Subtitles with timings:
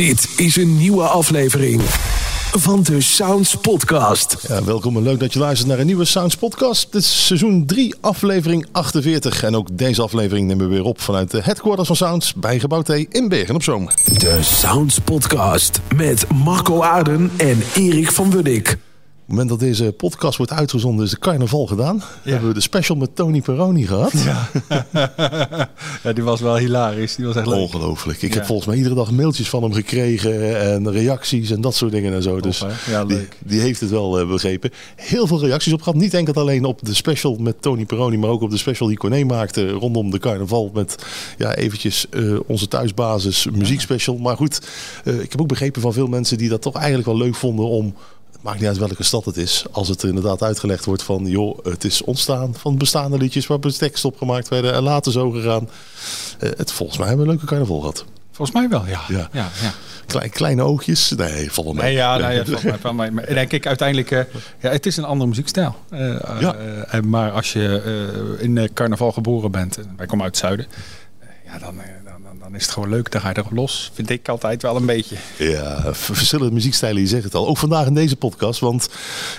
[0.00, 1.80] Dit is een nieuwe aflevering
[2.52, 4.36] van de Sounds Podcast.
[4.48, 6.92] Ja, welkom en leuk dat je luistert naar een nieuwe Sounds Podcast.
[6.92, 9.42] Dit is seizoen 3, aflevering 48.
[9.42, 12.82] En ook deze aflevering nemen we weer op vanuit de headquarters van Sounds bij Gebouw
[12.82, 13.90] T in Bergen op Zoom.
[14.18, 18.78] De Sounds Podcast met Marco Aarden en Erik van Wunnik.
[19.30, 21.96] Op het moment dat deze podcast wordt uitgezonden is de carnaval gedaan.
[21.96, 22.30] Ja.
[22.30, 24.12] Hebben we de special met Tony Peroni gehad.
[24.12, 24.48] Ja.
[26.02, 27.14] ja, die was wel hilarisch.
[27.16, 27.58] Die was echt leuk.
[27.58, 28.22] Ongelooflijk.
[28.22, 31.92] Ik heb volgens mij iedere dag mailtjes van hem gekregen en reacties en dat soort
[31.92, 32.34] dingen en zo.
[32.34, 33.36] Top, dus ja, leuk.
[33.38, 34.70] Die, die, heeft het wel uh, begrepen.
[34.96, 35.98] Heel veel reacties op gehad.
[35.98, 38.96] Niet enkel alleen op de special met Tony Peroni, maar ook op de special die
[38.96, 40.70] Corné maakte rondom de carnaval.
[40.74, 41.04] Met
[41.38, 44.16] ja, eventjes uh, onze thuisbasis muziekspecial.
[44.16, 44.68] Maar goed,
[45.04, 47.66] uh, ik heb ook begrepen van veel mensen die dat toch eigenlijk wel leuk vonden
[47.66, 47.94] om
[48.40, 49.64] maakt niet uit welke stad het is.
[49.70, 54.04] Als het inderdaad uitgelegd wordt van, joh, het is ontstaan van bestaande liedjes waar tekst
[54.04, 55.68] op gemaakt werden en later zo gegaan.
[56.42, 58.04] Uh, het, volgens mij hebben we een leuke carnaval gehad.
[58.30, 59.00] Volgens mij wel, ja.
[59.08, 59.28] ja.
[59.32, 59.72] ja, ja.
[60.06, 61.10] Klein, kleine oogjes.
[61.10, 61.86] Nee, volgens mij.
[61.86, 63.06] Nee, ja, nee, ja, volgens mij van mij.
[63.06, 64.20] En denk ik uiteindelijk, uh,
[64.60, 65.76] ja, het is een andere muziekstijl.
[65.92, 66.56] Uh, ja.
[67.04, 70.66] maar als je in carnaval geboren bent, wij komen uit het zuiden,
[71.46, 71.80] ja, dan
[72.50, 73.12] dan is het gewoon leuk.
[73.12, 73.90] Dan ga je erop los.
[73.94, 75.16] Vind ik altijd wel een beetje.
[75.38, 77.46] Ja, verschillende muziekstijlen, je zegt het al.
[77.46, 78.60] Ook vandaag in deze podcast.
[78.60, 78.88] Want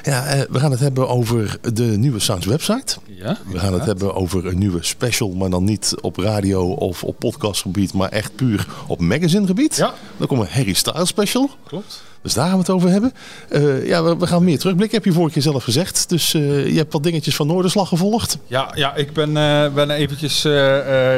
[0.04, 2.98] ja, eh, we gaan het hebben over de nieuwe Sounds website.
[3.06, 5.30] Ja, we gaan het hebben over een nieuwe special.
[5.30, 7.94] Maar dan niet op radio of op podcastgebied.
[7.94, 9.76] Maar echt puur op magazinegebied.
[9.76, 9.94] Ja.
[10.18, 11.50] Dan komt een Harry Styles special.
[11.68, 12.02] Klopt.
[12.22, 13.14] Dus daar gaan we het over hebben.
[13.50, 16.10] Uh, ja, we, we, gaan meer terugblikken, heb je vorige keer zelf gezegd.
[16.10, 18.38] Dus uh, je hebt wat dingetjes van Noorderslag gevolgd.
[18.48, 20.42] Ja, ja ik ben, uh, ben eventjes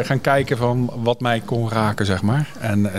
[0.04, 2.50] gaan kijken van wat mij kon raken, zeg maar.
[2.60, 2.92] En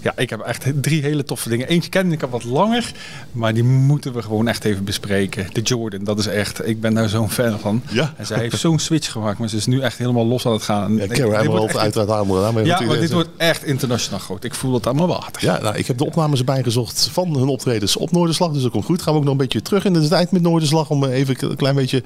[0.00, 1.68] ja, ik heb echt drie hele toffe dingen.
[1.68, 2.92] Eentje kende ik al wat langer,
[3.32, 5.46] maar die moeten we gewoon echt even bespreken.
[5.52, 7.82] De Jordan, dat is echt, ik ben daar zo'n fan van.
[7.88, 8.14] Ja.
[8.16, 10.62] En zij heeft zo'n switch gemaakt, maar ze is nu echt helemaal los aan het
[10.62, 10.96] gaan.
[10.96, 12.64] Ja, Karen Emerald, uiteraard aan.
[12.64, 14.44] Ja, maar dit wordt echt internationaal groot.
[14.44, 15.44] Ik voel het allemaal water.
[15.44, 18.52] Ja, nou, ik heb de opnames erbij gezocht van hun optredens op Noorderslag.
[18.52, 19.02] Dus dat komt goed.
[19.02, 20.90] Gaan we ook nog een beetje terug in de tijd met Noorderslag.
[20.90, 22.02] Om even een klein beetje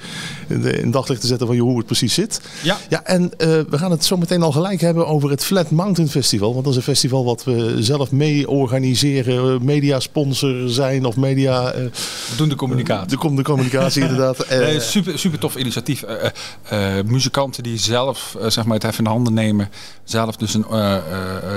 [0.49, 2.41] in daglicht te zetten van hoe het precies zit.
[2.63, 2.79] Ja.
[2.89, 6.11] ja en uh, we gaan het zo meteen al gelijk hebben over het Flat Mountain
[6.11, 6.53] Festival.
[6.53, 9.65] Want dat is een festival wat we zelf mee organiseren.
[9.65, 11.75] Media sponsor zijn of media...
[11.75, 13.19] Uh, we doen de communicatie.
[13.19, 14.47] De, de communicatie inderdaad.
[14.79, 16.05] Super, super tof initiatief.
[17.05, 19.71] muzikanten die zelf zeg maar het even in handen nemen.
[20.05, 20.65] Zelf dus een,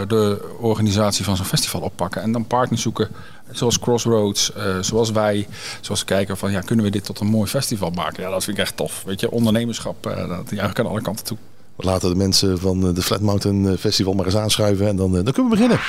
[0.07, 2.21] de organisatie van zo'n festival oppakken.
[2.21, 3.09] En dan partners zoeken
[3.51, 5.47] Zoals Crossroads, uh, zoals wij.
[5.81, 8.23] Zoals we kijken van, ja, kunnen we dit tot een mooi festival maken?
[8.23, 9.03] Ja, dat vind ik echt tof.
[9.05, 11.37] Weet je, ondernemerschap, uh, dat eigenlijk aan alle kanten toe.
[11.75, 15.31] We laten de mensen van de Flat Mountain Festival maar eens aanschuiven en dan, dan
[15.31, 15.79] kunnen we beginnen.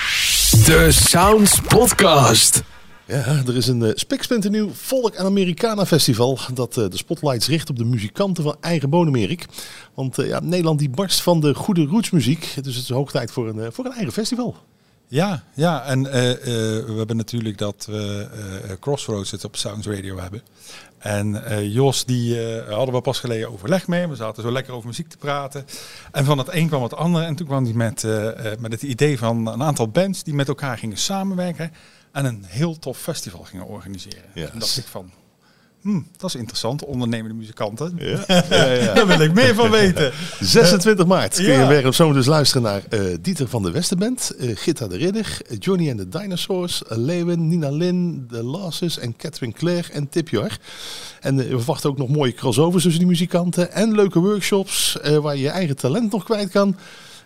[0.65, 2.62] De Sounds Podcast.
[3.06, 7.71] Ja, er is een uh, spiksplinternieuw Volk en Americana Festival dat uh, de spotlights richt
[7.71, 9.47] op de muzikanten van eigen bodem, Erik.
[9.95, 13.31] Want uh, ja, Nederland die barst van de goede rootsmuziek, dus het is hoog tijd
[13.31, 14.56] voor een, voor een eigen festival.
[15.09, 16.37] Ja, ja en uh, uh,
[16.84, 18.28] we hebben natuurlijk dat we
[18.65, 20.43] uh, Crossroads het op Sounds Radio hebben.
[20.99, 24.06] En Jos, die hadden we pas geleden overleg mee.
[24.06, 25.66] We zaten zo lekker over muziek te praten.
[26.12, 27.25] En van het een kwam het andere.
[27.25, 28.03] En toen kwam hij met,
[28.59, 31.72] met het idee van een aantal bands die met elkaar gingen samenwerken.
[32.12, 34.25] En een heel tof festival gingen organiseren.
[34.34, 34.50] Yes.
[34.50, 35.11] En dacht ik van,
[35.86, 37.94] Hm, dat is interessant, ondernemende muzikanten.
[38.06, 38.24] Ja.
[38.50, 38.94] ja, ja.
[38.94, 40.12] Daar wil ik meer van weten.
[40.41, 44.32] 26 maart kun je weer op zo'n dus luisteren naar uh, Dieter van de Westenband,
[44.38, 49.16] uh, Gitta de Ridder, Johnny and the Dinosaurs, uh, Leeuwen, Nina Lin, The Lasses en
[49.16, 50.58] Catherine Claire en Tipjar.
[51.20, 55.42] En we verwachten ook nog mooie crossovers tussen die muzikanten en leuke workshops waar je
[55.42, 56.76] je eigen talent nog kwijt kan.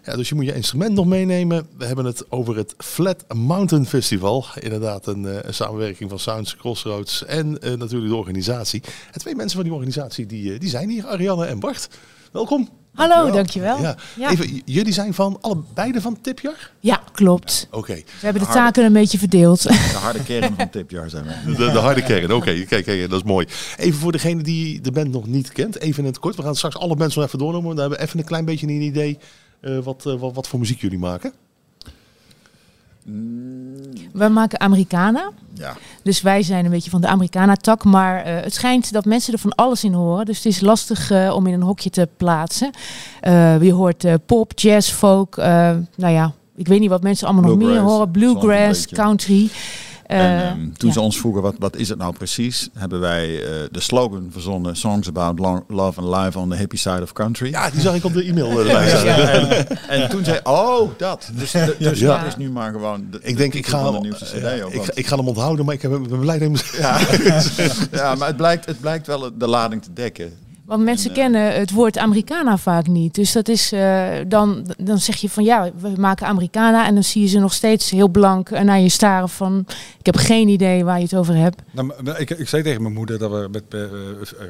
[0.05, 1.66] Ja, dus je moet je instrument nog meenemen.
[1.77, 4.44] We hebben het over het Flat Mountain Festival.
[4.59, 8.83] Inderdaad een, een samenwerking van Sounds Crossroads en uh, natuurlijk de organisatie.
[9.12, 11.89] En twee mensen van die organisatie die, uh, die zijn hier, Ariane en Bart.
[12.33, 12.69] Welkom.
[12.94, 13.83] Hallo, dankjewel.
[13.83, 13.97] dankjewel.
[14.16, 14.28] Ja.
[14.28, 14.31] ja.
[14.31, 16.71] Even, jullie zijn van allebei van Tipjar?
[16.81, 17.69] Ja, klopt.
[17.71, 17.78] Ja, Oké.
[17.78, 18.05] Okay.
[18.05, 19.62] We hebben de, de taken een beetje verdeeld.
[19.62, 21.55] De harde kern van Tipjar zijn we.
[21.56, 22.34] De, de, harde kern, oké.
[22.34, 22.65] Okay.
[22.65, 23.47] Kijk, kijk, dat is mooi.
[23.77, 26.37] Even voor degene die de band nog niet kent, even in het kort.
[26.37, 27.75] We gaan straks alle mensen nog even doornemen.
[27.75, 29.19] We hebben even een klein beetje een idee
[29.60, 31.32] wat, uh, wat, wat voor muziek jullie maken?
[34.12, 35.30] We maken Americana.
[35.54, 35.77] Ja.
[36.03, 37.84] Dus wij zijn een beetje van de Americana-tak.
[37.84, 40.24] Maar uh, het schijnt dat mensen er van alles in horen.
[40.24, 42.71] Dus het is lastig uh, om in een hokje te plaatsen.
[43.22, 45.36] Uh, je hoort pop, jazz, folk.
[45.36, 48.10] nou ja, ik weet niet wat mensen allemaal nog meer horen.
[48.10, 49.48] Bluegrass, country.
[50.10, 50.95] En, um, toen ja.
[50.95, 54.77] ze ons vroegen, wat, wat is het nou precies, hebben wij uh, de slogan verzonnen,
[54.77, 57.51] Songs About long, Love and Life on the Hippie Side of Country.
[57.51, 59.04] Ja, die zag ik op de e-mail erbij staan.
[59.04, 61.30] ja, en, en, toen zei oh, dat.
[61.33, 62.18] Dus, de, dus ja.
[62.18, 64.86] dat is nu maar gewoon de, Ik denk, ik ga, de nieuwste CD ook, ik,
[64.95, 66.98] ik, ga hem onthouden, maar ik heb, ben blij dat ja.
[68.01, 70.33] ja, maar het blijkt, het blijkt wel de lading te dekken.
[70.71, 73.15] Want mensen kennen het woord Americana vaak niet.
[73.15, 73.72] Dus dat is
[74.27, 76.87] dan, dan zeg je van ja, we maken Americana.
[76.87, 79.67] En dan zie je ze nog steeds heel blank naar je staren van
[79.99, 81.63] ik heb geen idee waar je het over hebt.
[81.71, 83.83] Nou, ik, ik zei tegen mijn moeder dat we met uh,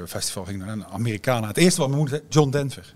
[0.06, 1.46] festival gingen naar Americana.
[1.46, 2.94] Het eerste wat mijn moeder zei, John Denver.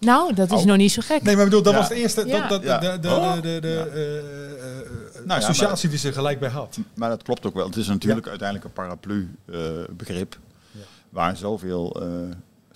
[0.00, 0.64] Nou, dat is oh.
[0.64, 1.22] nog niet zo gek.
[1.22, 5.88] Nee, maar bedoel, dat was de eerste dat, dat, de, de, de, de, nou, associatie
[5.88, 6.78] die ze gelijk bij had.
[6.94, 7.66] Maar dat klopt ook wel.
[7.66, 10.38] Het is natuurlijk uiteindelijk een paraplu-begrip.
[11.10, 12.02] waar zoveel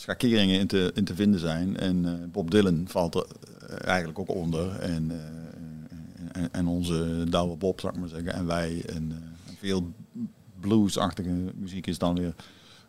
[0.05, 1.77] schakeringen in te, in te vinden zijn.
[1.77, 3.27] En Bob Dylan valt er
[3.81, 4.79] eigenlijk ook onder.
[4.81, 5.11] En,
[6.33, 8.33] en, en, onze Douwe Bob, zou ik maar zeggen.
[8.33, 8.83] En wij.
[8.87, 9.93] En veel
[10.61, 12.35] bluesachtige muziek is dan weer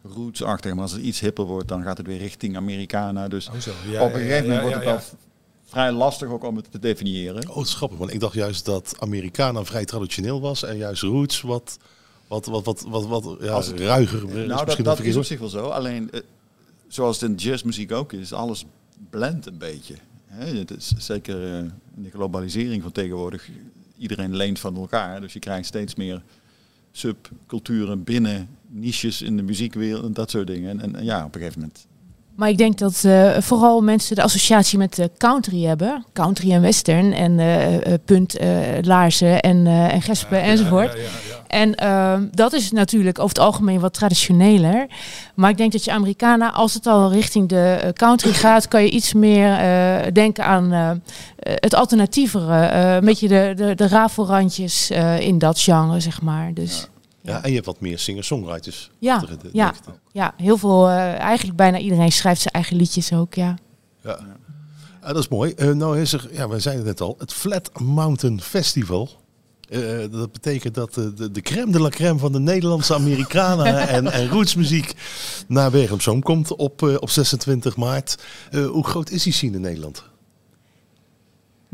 [0.01, 0.73] rootsachtig.
[0.73, 3.27] Maar als het iets hipper wordt, dan gaat het weer richting Americana.
[3.27, 3.53] Dus oh
[4.01, 4.99] op een gegeven moment wordt het wel
[5.65, 7.49] vrij lastig ook om het te definiëren.
[7.49, 7.97] Oh, schappig.
[7.97, 11.77] Want ik dacht juist dat Americana vrij traditioneel was en juist roots wat...
[12.27, 14.47] Wat, wat, wat, wat, wat ja, Als het, ruiger.
[14.47, 15.67] Nou, dat, dat is op zich wel zo.
[15.67, 16.19] Alleen, eh,
[16.87, 18.65] zoals het in jazzmuziek ook is, alles
[19.09, 19.95] blendt een beetje.
[20.27, 21.57] het is zeker uh,
[21.95, 23.49] in de globalisering van tegenwoordig.
[23.97, 25.21] Iedereen leent van elkaar.
[25.21, 26.21] Dus je krijgt steeds meer
[26.91, 30.79] subculturen binnen niches in de muziekwereld en dat soort dingen.
[30.79, 31.87] En, en ja, op een gegeven moment.
[32.35, 36.05] Maar ik denk dat uh, vooral mensen de associatie met uh, country hebben.
[36.13, 38.35] Country en western en uh, punt,
[38.81, 40.93] laarzen en, en gespen enzovoort.
[40.93, 44.87] Ja, ja, en ehm, dat is natuurlijk over het algemeen wat traditioneler.
[45.35, 48.89] Maar ik denk dat je Americana, als het al richting de country gaat, kan je
[48.89, 49.57] iets meer
[50.13, 51.01] denken aan
[51.39, 52.71] het alternatievere.
[52.71, 56.53] een beetje de, de, de rafelrandjes in dat genre, zeg maar.
[56.53, 56.87] Dus.
[57.25, 58.91] Ja, en je hebt wat meer singer-songwriters.
[58.99, 59.73] Ja, ja,
[60.11, 60.89] ja, heel veel.
[60.89, 63.57] Uh, eigenlijk bijna iedereen schrijft zijn eigen liedjes ook, ja.
[64.03, 64.19] Ja,
[65.01, 65.53] ja dat is mooi.
[65.57, 69.09] Uh, nou is er, ja, we zeiden het net al, het Flat Mountain Festival.
[69.69, 74.11] Uh, dat betekent dat de, de crème de la crème van de Nederlandse Amerikanen en,
[74.11, 74.93] en rootsmuziek
[75.47, 78.23] naar Bergen komt op, op 26 maart.
[78.51, 80.03] hoe groot is die scene in Nederland?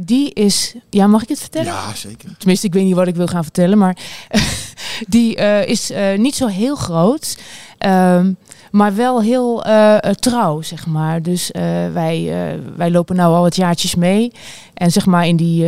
[0.06, 1.74] Die is, ja, mag ik het vertellen?
[1.74, 2.30] Ja, zeker.
[2.38, 3.98] Tenminste, ik weet niet wat ik wil gaan vertellen, maar
[5.07, 7.38] die uh, is uh, niet zo heel groot.
[7.86, 8.38] Um,
[8.71, 11.21] maar wel heel uh, trouw, zeg maar.
[11.21, 11.62] Dus uh,
[11.94, 12.33] wij,
[12.75, 14.31] wij lopen nou al wat jaartjes mee.
[14.73, 15.65] En zeg maar in die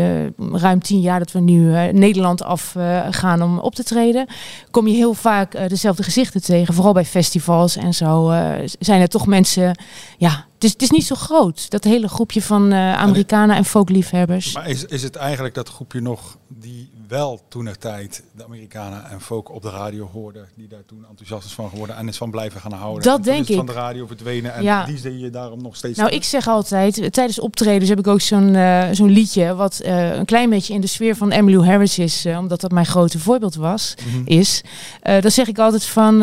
[0.52, 2.76] ruim tien jaar dat we nu Nederland af
[3.10, 4.28] gaan om op te treden,
[4.72, 6.74] kom je heel vaak dezelfde gezichten tegen.
[6.74, 8.34] Vooral bij festivals en zo
[8.80, 9.78] zijn er toch mensen,
[10.18, 11.70] ja, het is, het is niet zo groot.
[11.70, 14.54] Dat hele groepje van Amerikanen en folkliefhebbers.
[14.54, 19.10] Maar is, is het eigenlijk dat groepje nog die wel toen er tijd de Amerikanen
[19.10, 22.18] en folk op de radio hoorden, die daar toen enthousiast is van geworden en is
[22.18, 23.04] van blijven gaan houden.
[23.04, 23.56] Dat denk ik.
[23.56, 24.86] Van de radio verdwenen en ja.
[24.86, 25.98] die zie je daarom nog steeds.
[25.98, 30.16] Nou, ik zeg altijd, tijdens optredens heb ik ook zo'n uh, zo'n liedje wat uh,
[30.16, 33.20] een klein beetje in de sfeer van Emmylou Harris is, uh, omdat dat mijn grote
[33.20, 34.28] voorbeeld was, mm -hmm.
[34.28, 34.64] is.
[35.02, 36.18] dan zeg ik altijd van,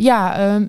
[0.00, 0.66] ja ehm,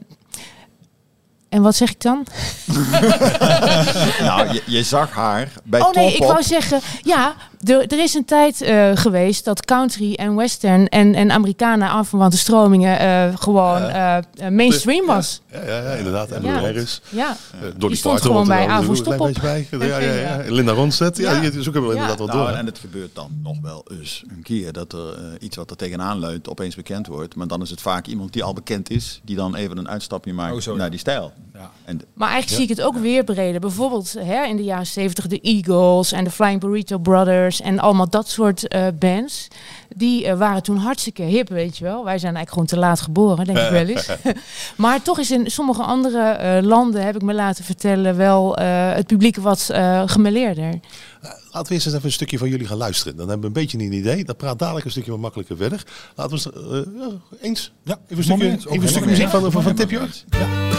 [1.56, 2.26] en wat zeg ik dan?
[4.28, 7.36] nou, je, je, zag haar bij Oh nee, ik wou zeggen, ja,
[7.66, 12.38] er, er is een tijd uh, geweest dat country en western en, en Amerikanen aanverwante
[12.38, 14.18] stromingen uh, gewoon uh,
[14.50, 15.42] mainstream was.
[15.52, 16.32] Ja, ja, ja inderdaad.
[16.32, 16.60] En ja.
[16.60, 17.02] Harris.
[17.10, 17.38] Ja.
[17.64, 19.34] Uh, die stond gewoon bij avondstop op.
[19.42, 19.68] Bij.
[19.72, 20.44] Ja, ja, ja.
[20.48, 21.18] Linda Ronstedt.
[21.18, 21.62] Ja, ja.
[21.62, 22.58] zoeken we inderdaad wat nou, door.
[22.58, 26.20] En het gebeurt dan nog wel eens een keer dat er iets wat er tegenaan
[26.20, 27.36] leunt opeens bekend wordt.
[27.36, 30.34] Maar dan is het vaak iemand die al bekend is, die dan even een uitstapje
[30.34, 31.34] maakt oh, naar die stijl.
[31.54, 31.72] Ja.
[31.86, 33.60] En maar eigenlijk zie ik het ook weer breder.
[33.60, 38.10] Bijvoorbeeld hè, in de jaren 70 de Eagles en de Flying Burrito Brothers en allemaal
[38.10, 39.48] dat soort uh, bands.
[39.96, 42.04] Die uh, waren toen hartstikke hip, weet je wel.
[42.04, 44.10] Wij zijn eigenlijk gewoon te laat geboren, denk ik wel eens.
[44.76, 49.08] maar toch is in sommige andere uh, landen, heb ik me laten vertellen, wel het
[49.08, 49.70] publiek wat
[50.06, 50.80] gemeleerder.
[51.22, 53.18] Laten we eerst eens even een stukje van jullie gaan luisteren.
[53.18, 54.26] Dan hebben we een beetje een idee.
[54.26, 55.84] Dan praat dadelijk een stukje wat makkelijker verder.
[56.16, 57.74] Laten we eens.
[57.84, 60.00] Ja, even een stukje, even een stukje muziek van, van, van, van Tipje.
[60.30, 60.75] Ja.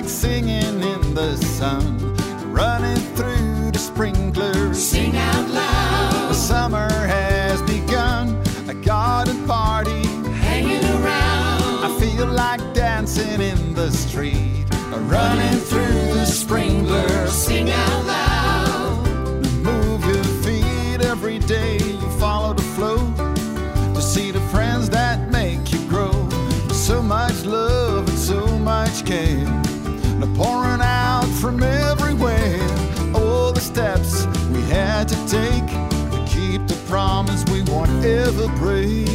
[0.00, 2.16] Like singing in the sun.
[2.50, 4.78] Running through the sprinklers.
[4.78, 6.30] Sing out loud.
[6.30, 6.89] The summer
[38.32, 39.06] won't break.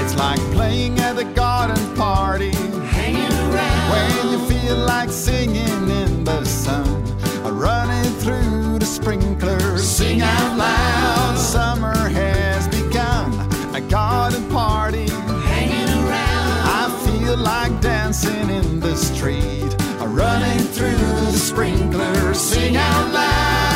[0.00, 2.50] It's like playing at the garden party.
[2.50, 3.90] Hanging around.
[3.92, 7.04] When you feel like singing in the sun.
[7.44, 9.82] Running through the sprinklers.
[9.88, 11.38] Sing out loud.
[11.38, 13.32] Summer has begun.
[13.74, 15.08] A garden party.
[15.50, 16.58] Hanging around.
[16.80, 19.74] I feel like dancing in the street.
[20.00, 20.96] Running through
[21.32, 22.38] the sprinklers.
[22.38, 23.71] Sing out loud.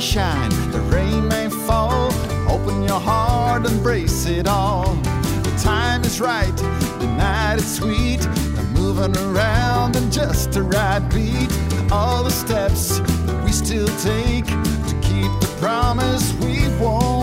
[0.00, 0.48] Shine.
[0.72, 2.10] The rain may fall.
[2.48, 4.94] Open your heart, embrace it all.
[4.94, 6.56] The time is right,
[6.98, 8.26] the night is sweet.
[8.26, 11.52] I'm moving around in just the right beat.
[11.92, 17.19] All the steps that we still take to keep the promise we won't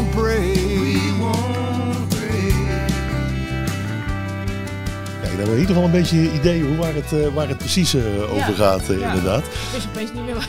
[5.58, 8.54] in ieder geval een beetje idee hoe waar het, uh, waar het precies uh, over
[8.54, 9.08] gaat, uh, ja.
[9.08, 9.44] inderdaad.
[9.44, 10.36] Het is opeens niet meer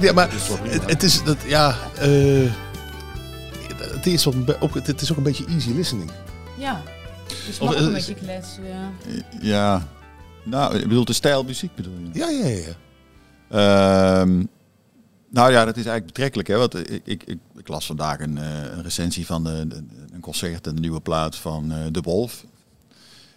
[0.00, 0.30] nee, maar,
[0.62, 1.74] het, het, is dat, ja.
[3.94, 4.26] het is,
[4.60, 6.10] ook, het is ook een beetje easy listening.
[6.58, 6.82] Ja.
[7.46, 8.64] Dus ook een beetje kletsen.
[8.66, 8.90] Ja.
[9.40, 9.86] ja.
[10.42, 12.18] Nou, je bedoelt de stijl muziek bedoel je?
[12.18, 12.74] Ja, ja, ja.
[14.22, 14.44] Uh,
[15.30, 16.48] nou ja, dat is eigenlijk betrekkelijk.
[16.48, 16.56] Hè?
[16.56, 20.20] Want ik, ik, ik, ik las vandaag een, uh, een recensie van de, de, een
[20.20, 22.44] concert, een nieuwe plaat van uh, De Wolf.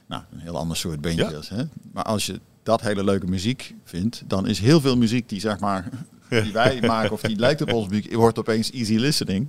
[0.09, 1.47] Nou, een heel ander soort bandjes.
[1.47, 1.55] Ja.
[1.55, 1.63] Hè?
[1.91, 5.59] Maar als je dat hele leuke muziek vindt, dan is heel veel muziek die zeg
[5.59, 5.89] maar
[6.29, 9.47] die wij maken of die lijkt op ons muziek, wordt opeens easy listening.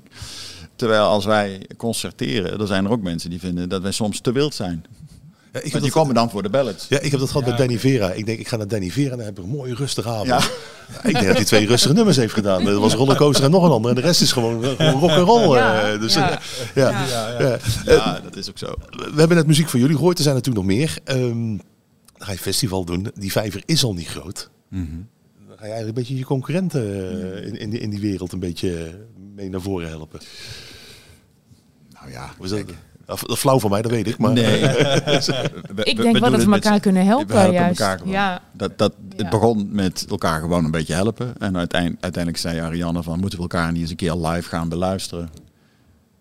[0.76, 4.32] Terwijl als wij concerteren, dan zijn er ook mensen die vinden dat wij soms te
[4.32, 4.84] wild zijn.
[5.52, 6.86] Ja, ik heb die komen dan voor de ballads.
[6.88, 8.12] Ja, ik heb dat gehad ja, met Danny Vera.
[8.12, 10.26] Ik denk, ik ga naar Danny Vera en dan heb ik een mooie rustige avond.
[10.26, 10.40] Ja.
[10.92, 12.64] Ja, ik denk dat hij twee rustige nummers heeft gedaan.
[12.64, 13.90] Dat was Rollercoaster en nog een ander.
[13.90, 15.56] En de rest is gewoon, gewoon rock and roll.
[15.56, 16.40] Ja, uh, dus, ja.
[16.74, 17.06] Ja.
[17.06, 18.20] Ja, ja.
[18.20, 18.74] dat is ook zo.
[18.90, 20.18] We hebben net muziek van jullie gehoord.
[20.18, 20.98] Er zijn er toen nog meer.
[21.04, 21.56] Um,
[22.16, 23.10] dan ga je festival doen.
[23.14, 24.50] Die vijver is al niet groot.
[24.68, 25.08] Mm -hmm.
[25.48, 28.32] Dan ga je eigenlijk een beetje je concurrenten uh, in, in, die, in die wereld
[28.32, 29.00] een beetje
[29.34, 30.20] mee naar voren helpen.
[31.92, 32.64] Nou ja, was dat,
[33.18, 34.18] dat flauw van mij, dat weet ik.
[34.18, 34.60] Maar nee.
[34.60, 37.36] we, ik denk wel dat we elkaar kunnen helpen.
[37.36, 37.80] helpen juist.
[37.80, 38.42] Elkaar ja.
[38.52, 39.28] Dat, dat, het ja.
[39.28, 41.34] begon met elkaar gewoon een beetje helpen.
[41.38, 44.68] En uiteindelijk, uiteindelijk zei Ariane van moeten we elkaar niet eens een keer live gaan
[44.68, 45.30] beluisteren.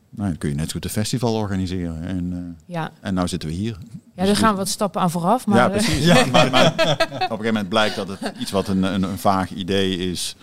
[0.10, 2.04] Nou, dan kun je net zo goed een festival organiseren.
[2.04, 2.92] En, uh, ja.
[3.02, 3.78] en nou zitten we hier.
[4.16, 5.48] Ja, daar gaan we wat stappen aan vooraf.
[5.48, 6.06] Maar ja, precies.
[6.06, 9.18] ja, maar, maar, op een gegeven moment blijkt dat het iets wat een, een, een
[9.18, 10.36] vaag idee is.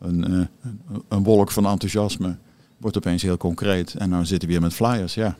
[0.00, 0.70] Een, uh,
[1.08, 2.36] een wolk van enthousiasme
[2.78, 3.94] wordt opeens heel concreet.
[3.94, 5.36] En nou zitten we weer met flyers, ja.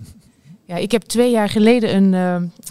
[0.66, 2.12] Ja, ik heb twee jaar geleden een,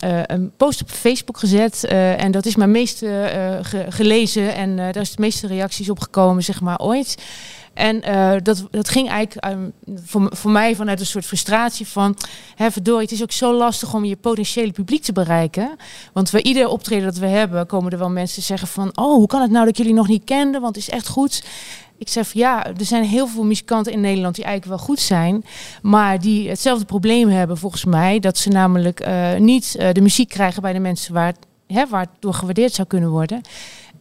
[0.03, 1.85] uh, uh, een post op Facebook gezet.
[1.85, 4.55] Uh, en dat is mijn meest ge gelezen.
[4.55, 7.23] En daar is de meeste reacties op gekomen, zeg maar, ooit.
[7.73, 8.01] En
[8.43, 9.73] dat, dat ging eigenlijk um,
[10.05, 12.17] voor, voor mij vanuit een soort frustratie van...
[12.55, 15.75] Hè, verdorie, het is ook zo lastig om je potentiële publiek te bereiken.
[16.13, 18.97] Want bij ieder optreden dat we hebben, komen er wel mensen zeggen van...
[18.97, 20.61] Oh, hoe kan het nou dat jullie nog niet kenden?
[20.61, 21.43] Want het is echt goed.
[22.03, 25.43] Ik zeg ja, er zijn heel veel muzikanten in Nederland die eigenlijk wel goed zijn,
[25.81, 30.29] maar die hetzelfde probleem hebben volgens mij, dat ze namelijk uh, niet uh, de muziek
[30.29, 31.33] krijgen bij de mensen waar
[31.89, 33.41] waar het door gewaardeerd zou kunnen worden.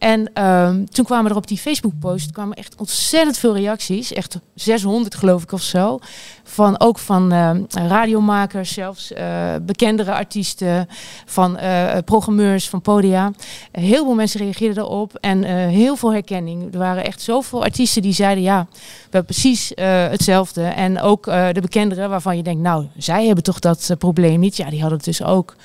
[0.03, 4.13] En um, toen kwamen er op die Facebook-post kwamen echt ontzettend veel reacties.
[4.13, 5.99] Echt 600 geloof ik of zo.
[6.43, 10.87] Van, ook van uh, radiomakers, zelfs uh, bekendere artiesten,
[11.25, 13.31] van uh, programmeurs, van podia.
[13.71, 16.73] heel veel mensen reageerden erop en heel veel herkenning.
[16.73, 20.63] Er waren echt zoveel artiesten die zeiden ja, we hebben precies hetzelfde.
[20.63, 24.57] En ook de bekenderen waarvan je denkt, nou, zij hebben toch dat probleem niet.
[24.57, 25.55] Ja, die hadden het dus ook.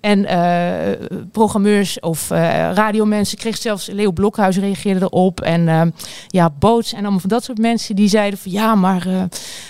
[0.00, 2.38] En uh, programmeurs of uh,
[2.72, 5.40] radiomensen kreeg zelfs Leo Blokhuis reageerde erop.
[5.40, 5.82] En uh,
[6.26, 9.06] ja, Boots en allemaal van dat soort mensen die zeiden van ja, maar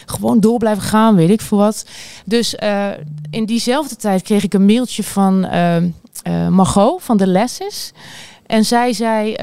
[0.06, 1.86] gewoon door blijven gaan, weet ik veel wat.
[2.24, 2.54] Dus
[3.30, 5.40] in diezelfde tijd kreeg ik een mailtje van
[6.50, 7.92] Margot van de Lesses.
[8.46, 9.36] En zij zei,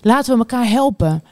[0.00, 1.22] laten we elkaar helpen.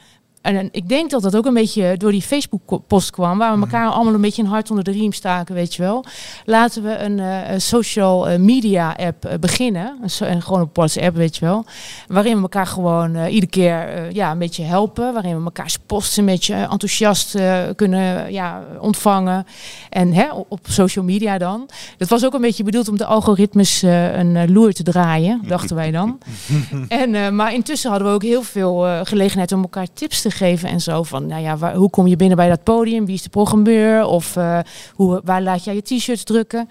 [0.47, 3.89] En ik denk dat dat ook een beetje door die Facebook-post kwam, waar we elkaar
[3.89, 6.05] allemaal een beetje een hart onder de riem staken, weet je wel.
[6.45, 11.15] Laten we een, uh, een social uh, media app uh, beginnen, en gewoon op WhatsApp,
[11.15, 11.65] weet je wel,
[12.07, 16.25] waarin we elkaar gewoon iedere keer ja, een beetje helpen, waarin we elkaars posts een
[16.25, 17.37] beetje enthousiast
[17.75, 19.45] kunnen ja, ontvangen.
[19.89, 21.69] En hè, op social media dan.
[21.97, 25.91] Dat was ook een beetje bedoeld om de algoritmes een loer te draaien, dachten wij
[25.91, 26.17] dan.
[26.87, 30.81] en, maar intussen hadden we ook heel veel gelegenheid om elkaar tips te geven en
[30.81, 31.03] zo.
[31.03, 33.05] Van, nou ja, waar, hoe kom je binnen bij dat podium?
[33.05, 34.05] Wie is de programmeur?
[34.05, 34.59] Of uh,
[34.93, 36.69] hoe, waar laat jij je t-shirts drukken?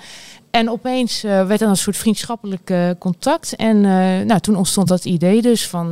[0.51, 3.57] En opeens uh, werd er een soort vriendschappelijk uh, contact.
[3.57, 3.81] En
[4.27, 5.91] nou, toen ontstond dat idee dus van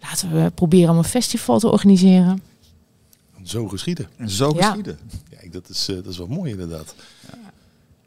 [0.00, 2.42] laten we proberen om een festival te organiseren.
[3.42, 4.08] Zo geschieden.
[4.26, 4.62] Zo ja.
[4.62, 4.98] geschieden.
[5.30, 6.94] Ja, dat, is, dat is wel mooi inderdaad.
[7.30, 7.38] Ja.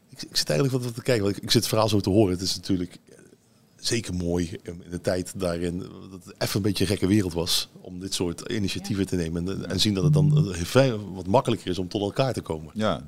[0.08, 2.10] Ik, ik, zit eigenlijk wat te kijken, want ik, ik zit het verhaal zo te
[2.10, 2.32] horen.
[2.32, 2.98] Het is natuurlijk
[3.80, 5.78] zeker mooi in de tijd daarin
[6.10, 9.48] dat het even een beetje een gekke wereld was om dit soort initiatieven te nemen
[9.48, 10.54] en, en zien dat het dan
[11.14, 12.70] wat makkelijker is om tot elkaar te komen.
[12.74, 13.00] Ja,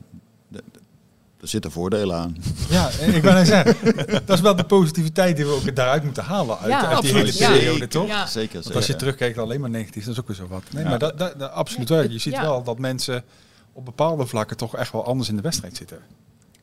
[1.41, 2.37] er zitten voordelen aan.
[2.71, 3.77] Ja, ik ben zeggen,
[4.27, 7.13] dat is wel de positiviteit die we ook daaruit moeten halen uit, Ja, uit die
[7.15, 7.87] hele periode, Ja.
[7.87, 8.07] toch?
[8.07, 8.27] Ja.
[8.27, 10.63] Zeker, Want als je terugkijkt alleen maar negatief, dat is ook weer zo wat.
[10.73, 10.89] Nee, Ja.
[10.89, 12.11] maar dat, dat, dat- absoluut wel.
[12.11, 12.41] Je ziet Ja.
[12.43, 13.25] wel dat mensen
[13.73, 15.99] op bepaalde vlakken toch echt wel anders in de wedstrijd zitten.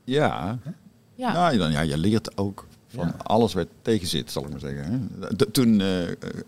[0.03, 0.59] Ja,
[1.15, 1.33] Ja.
[1.33, 3.15] Nou, dan, ja, je leert ook van Ja.
[3.24, 5.12] alles wat tegen zit, zal ik maar zeggen.
[5.36, 5.88] De- toen eh,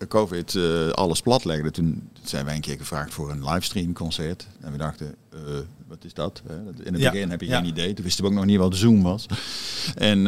[0.07, 4.48] COVID eh, alles platlegde, toen zijn wij een keer gevraagd voor een livestream concert.
[4.62, 5.39] En we dachten, eh,
[5.88, 6.41] wat is dat?
[6.83, 7.12] In het Ja.
[7.12, 7.57] begin heb je Ja.
[7.60, 7.93] geen idee.
[7.93, 9.25] Toen wisten we ook nog niet wat Zoom was.
[9.95, 10.24] En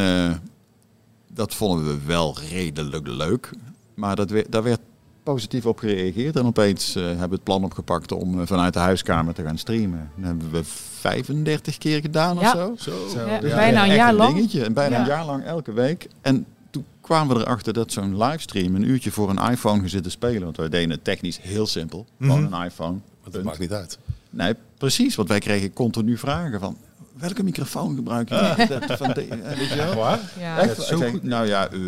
[1.34, 3.50] dat vonden we wel redelijk leuk.
[3.94, 4.80] Maar dat werd, daar werd
[5.24, 6.36] positief op gereageerd.
[6.36, 10.12] En opeens hebben we het plan opgepakt om vanuit de huiskamer te gaan streamen.
[10.16, 10.64] Dat hebben we
[11.08, 12.68] 35 keer gedaan Ja.
[12.68, 12.92] of zo.
[13.10, 13.56] Zo, Ja, ja.
[13.56, 14.36] bijna een jaar lang.
[14.36, 14.64] dingetje.
[14.64, 15.02] En bijna Ja.
[15.02, 16.08] een jaar lang elke week.
[16.22, 20.44] En toen kwamen we erachter dat zo'n livestream een uurtje voor een iPhone gezitten spelen.
[20.44, 22.06] Want wij deden het technisch heel simpel.
[22.20, 22.54] Gewoon Mhm.
[22.54, 22.92] een iPhone.
[23.24, 23.98] Maar dat maakt niet uit.
[24.30, 25.16] Nee, precies.
[25.16, 26.78] Want wij kregen continu vragen van...
[27.18, 28.66] Welke microfoon gebruik je?
[28.70, 30.18] Dat van de, eh, weet je wel?
[30.40, 30.58] Ja.
[30.58, 30.82] Echt?
[30.82, 31.24] zo Ik zeg, goed.
[31.24, 31.80] nou ja, eh,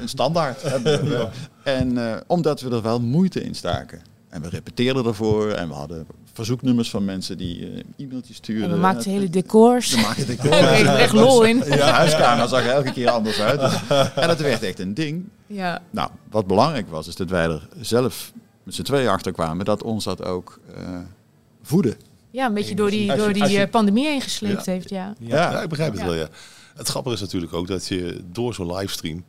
[0.00, 0.62] een standaard.
[1.62, 4.00] En eh, omdat we er wel moeite in staken.
[4.34, 5.50] En we repeteerden ervoor.
[5.50, 8.64] En we hadden verzoeknummers van mensen die eh, e-mailtjes stuurden.
[8.64, 9.94] En we maakten hele decors.
[9.94, 11.58] We maakten de Daar kreeg ik echt lol in.
[11.60, 13.60] de huiskamer zag er elke keer anders uit.
[13.60, 15.24] Dus- en dat werd echt een ding.
[15.46, 15.82] Ja.
[15.90, 19.82] Nou, wat belangrijk was, is dat wij er zelf met z'n tweeën achter kwamen dat
[19.82, 20.98] ons dat ook eh
[21.62, 21.96] voedde.
[22.30, 24.72] ja, een beetje door die, je- door die je- eh, pandemie heen gesleept Ja.
[24.72, 24.88] heeft.
[24.90, 25.14] Ja.
[25.18, 26.06] Ja, ik begrijp het Ja.
[26.06, 26.28] wel, ja.
[26.74, 29.24] Het grappige is natuurlijk ook dat je door zo'n livestream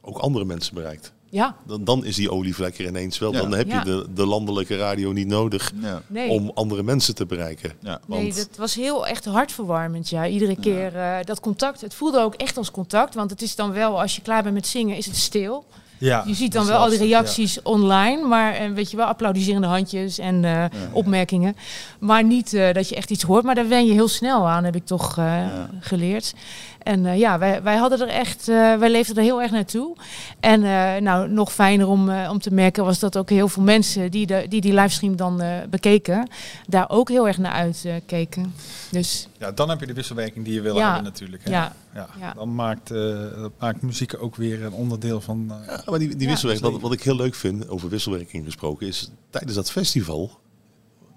[0.00, 1.12] ook andere mensen bereikt.
[1.30, 3.32] Ja, Dan, dan is die olievlek er ineens wel.
[3.32, 3.40] Ja.
[3.40, 3.78] Dan heb Ja.
[3.78, 6.02] je de, de landelijke radio niet nodig Ja.
[6.06, 6.28] nee.
[6.30, 7.72] om andere mensen te bereiken.
[7.80, 8.00] Ja.
[8.06, 10.08] Nee, Want- dat was heel echt hartverwarmend.
[10.08, 11.80] Ja, iedere keer eh, dat contact.
[11.80, 14.54] Het voelde ook echt als contact, want het is dan wel als je klaar bent
[14.54, 15.64] met zingen, is het stil.
[15.98, 19.66] Ja, Je ziet dan wel al die reacties online, maar eh, weet je wel, applaudiserende
[19.66, 21.56] handjes en eh, opmerkingen.
[21.98, 24.64] Maar niet eh, dat je echt iets hoort, maar daar wen je heel snel aan,
[24.64, 25.68] heb ik toch eh, Ja.
[25.80, 26.34] geleerd.
[26.82, 29.96] En eh, ja, wij, wij hadden er echt, eh, wij leefden er heel erg naartoe.
[30.40, 34.10] En eh, nou, nog fijner om, om te merken was dat ook heel veel mensen
[34.10, 36.28] die de, die, die livestream dan eh, bekeken,
[36.66, 38.54] daar ook heel erg naar uitkeken.
[38.90, 40.84] dus Ja, dan heb je de wisselwerking die je wil Ja.
[40.86, 41.44] hebben natuurlijk.
[41.44, 41.50] Hè?
[41.50, 42.08] ja, Ja.
[42.20, 42.32] Ja.
[42.34, 43.16] Dan maakt, eh,
[43.58, 45.46] maakt muziek ook weer een onderdeel van...
[45.66, 46.28] eh, Ja, maar die, die Ja.
[46.28, 50.38] wisselwerking, wat, wat ik heel leuk vind, over wisselwerking gesproken, is tijdens dat festival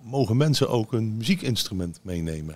[0.02, 2.56] mogen mensen ook een muziekinstrument meenemen.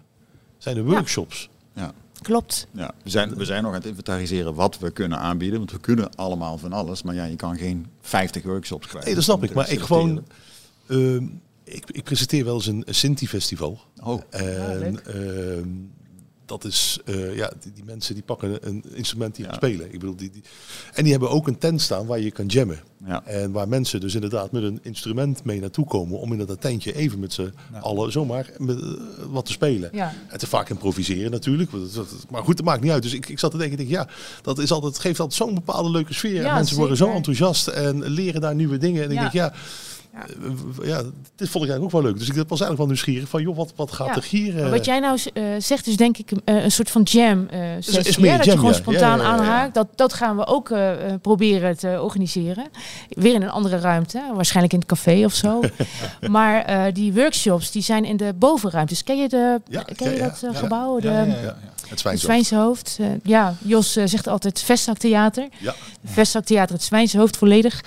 [0.57, 1.49] Zijn er workshops?
[1.73, 1.91] Ja.
[2.21, 2.67] Klopt.
[2.71, 2.93] Ja.
[3.03, 5.57] We, zijn, we zijn nog aan het inventariseren wat we kunnen aanbieden.
[5.59, 7.01] Want we kunnen allemaal van alles.
[7.01, 9.05] Maar ja, je kan geen 50 workshops kwijt.
[9.05, 9.53] Nee, dat snap ik.
[9.53, 10.25] Maar ik gewoon...
[10.87, 11.25] ehm,
[11.63, 13.79] ik, ik presenteer wel eens een, Sinti-festival.
[14.03, 15.69] Oh, En ehm,
[16.47, 19.53] dat is, eh, ja, die, die mensen die pakken een instrument die Ja.
[19.53, 19.85] spelen.
[19.93, 20.41] Ik bedoel, die, die,
[20.93, 22.79] en die hebben ook een tent staan waar je kan jammen.
[23.05, 23.23] ja.
[23.25, 26.93] En waar mensen dus inderdaad met een instrument mee naartoe komen om in dat tentje
[26.95, 28.87] even met z'n allen zomaar met, eh,
[29.29, 29.89] wat te spelen.
[29.93, 30.13] Ja.
[30.27, 31.71] Het is vaak improviseren natuurlijk.
[32.29, 33.03] Maar goed, dat maakt niet uit.
[33.03, 35.53] Dus ik, ik zat te denken, ik denk, ja, dat is altijd, geeft altijd zo'n
[35.55, 36.41] bepaalde leuke sfeer.
[36.41, 39.03] Ja, en mensen worden zo enthousiast en leren daar nieuwe dingen.
[39.03, 39.21] En ik Ja.
[39.21, 39.53] denk, ja,
[40.17, 40.25] Ja.
[40.81, 41.01] eh, ja,
[41.35, 42.19] dit vond ik eigenlijk ook wel leuk.
[42.19, 44.15] Dus ik was eigenlijk wel nieuwsgierig van, joh, wat, wat gaat Ja.
[44.15, 44.53] er hier?
[44.53, 47.47] Maar eh, wat jij nou eh, zegt is denk ik een soort van jam
[47.79, 48.03] sessie.
[48.03, 48.37] is meer hè?
[48.37, 48.77] dat je gewoon ja.
[48.77, 49.37] spontaan Ja, ja, ja, ja.
[49.39, 49.73] aanhaakt.
[49.73, 50.71] Dat, dat gaan we ook
[51.21, 52.67] proberen te organiseren.
[53.09, 54.21] Weer in een andere ruimte.
[54.33, 55.61] Waarschijnlijk in het café of zo.
[56.29, 59.03] maar eh, die workshops die zijn in de bovenruimtes.
[59.03, 60.53] Ken je, de, Ja, ken je ja, dat ja.
[60.53, 60.99] gebouw?
[60.99, 61.53] De,
[61.89, 62.19] het Het.
[62.19, 62.97] Zwijnshoofd.
[62.99, 65.47] Eh, ja, Jos eh, zegt altijd Vestzaktheater.
[65.59, 65.75] Ja.
[66.05, 67.83] Vestzaktheater, het Zwijnshoofd volledig.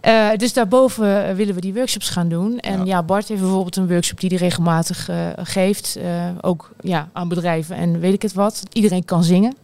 [0.00, 2.58] Eh, dus daarboven willen we die workshops gaan doen.
[2.58, 2.84] En Ja.
[2.84, 5.98] ja, Bart heeft bijvoorbeeld een workshop die hij regelmatig geeft.
[6.40, 8.62] ook ja, aan bedrijven en weet ik het wat.
[8.72, 9.56] Iedereen kan zingen.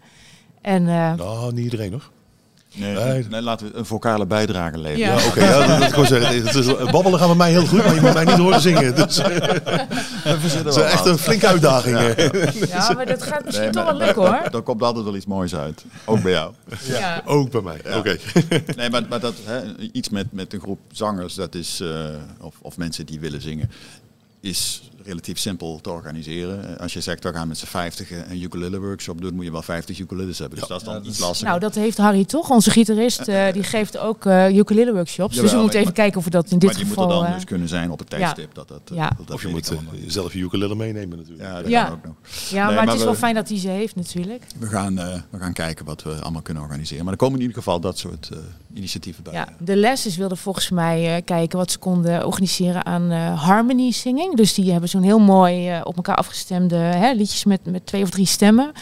[0.61, 2.11] En Nou, niet iedereen nog.
[2.75, 3.27] Nee, Nee.
[3.31, 5.07] nee, laten we een vocale bijdrage leveren.
[5.15, 5.19] Ja.
[5.21, 5.45] Ja, oké.
[5.45, 6.45] ja, dat, dat gewoon zeggen.
[6.47, 8.95] Het is, babbelen gaat bij mij heel goed, maar je moet mij niet horen zingen.
[8.97, 9.27] Dus eh,
[10.25, 11.97] het is echt een flinke uitdaging.
[11.99, 12.69] eh.
[12.69, 14.51] ja, maar dat gaat misschien Nee, toch wel lukken hoor.
[14.51, 15.85] Dan komt altijd wel iets moois uit.
[16.05, 16.53] Ook bij jou.
[16.85, 17.23] Ja.
[17.25, 17.97] Ook bij mij.
[17.97, 18.17] Oké.
[18.77, 19.61] Nee, maar, maar dat, hè,
[19.93, 22.05] iets met, met een groep zangers, dat is, eh,
[22.41, 23.71] of, of mensen die willen zingen,
[24.41, 26.75] is relatief simpel te organiseren.
[26.75, 29.53] Eh, Als je zegt, we gaan met z'n 50 een ukulele workshop doen, moet je
[29.53, 30.59] wel 50 ukuleles hebben.
[30.59, 31.47] Dus dat is dan iets lastiger.
[31.49, 33.21] Nou, dat heeft Harry toch, onze gitarist.
[33.21, 35.37] eh, die geeft ook eh ukulele workshops.
[35.37, 37.05] dus we moeten maar- even kijken of we dat in dit maar die geval...
[37.07, 38.55] moeten dan dus kunnen zijn op het tijdstip.
[38.55, 39.09] Dat, dat, Ja.
[39.09, 39.73] dat, dat Of je moet
[40.07, 41.49] zelf je ukulele meenemen natuurlijk.
[41.49, 41.85] Ja, dat Ja.
[41.85, 42.15] kan ook nog.
[42.51, 44.45] ja, Nee, maar, maar het is wel we- fijn dat hij ze heeft natuurlijk.
[44.59, 47.05] We gaan, eh, we gaan kijken wat we allemaal kunnen organiseren.
[47.05, 48.39] Maar er komen in ieder geval dat soort eh,
[48.75, 49.33] initiatieven bij.
[49.33, 53.91] Ja, de lesses wilden volgens mij eh, kijken wat ze konden organiseren aan eh, harmony
[53.91, 54.37] singing.
[54.37, 58.03] Dus die hebben zo'n heel mooi eh, op elkaar afgestemde hè, liedjes met, met twee
[58.03, 58.73] of drie stemmen.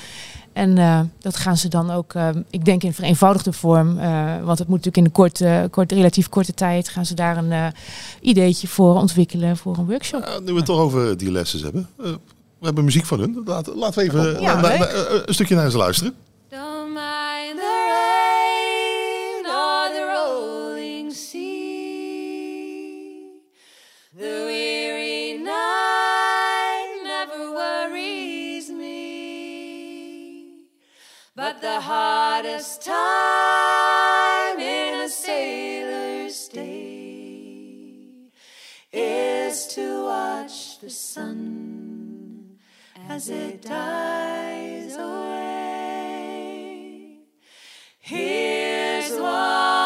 [0.52, 4.58] En eh, dat gaan ze dan ook, eh, ik denk in vereenvoudigde vorm, eh, want
[4.58, 7.66] het moet natuurlijk in een korte, kort, relatief korte tijd, gaan ze daar een eh,
[8.20, 10.24] ideetje voor ontwikkelen voor een workshop.
[10.24, 11.88] Ja, nu we het toch over die lessen hebben.
[11.98, 12.04] eh,
[12.58, 13.42] We hebben muziek van hun.
[13.44, 14.80] Laten, laten we even ja,
[15.26, 16.14] een stukje naar ze luisteren.
[31.38, 38.08] But the hardest time in a sailor's day
[38.92, 42.58] is to watch the sun
[43.08, 46.08] as it dies away.
[48.00, 49.77] Here's one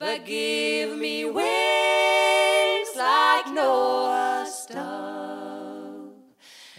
[0.00, 6.12] But give me wings like Noah's dove,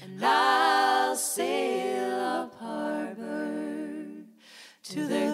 [0.02, 4.24] and I'll sail up harbor
[4.84, 5.29] to the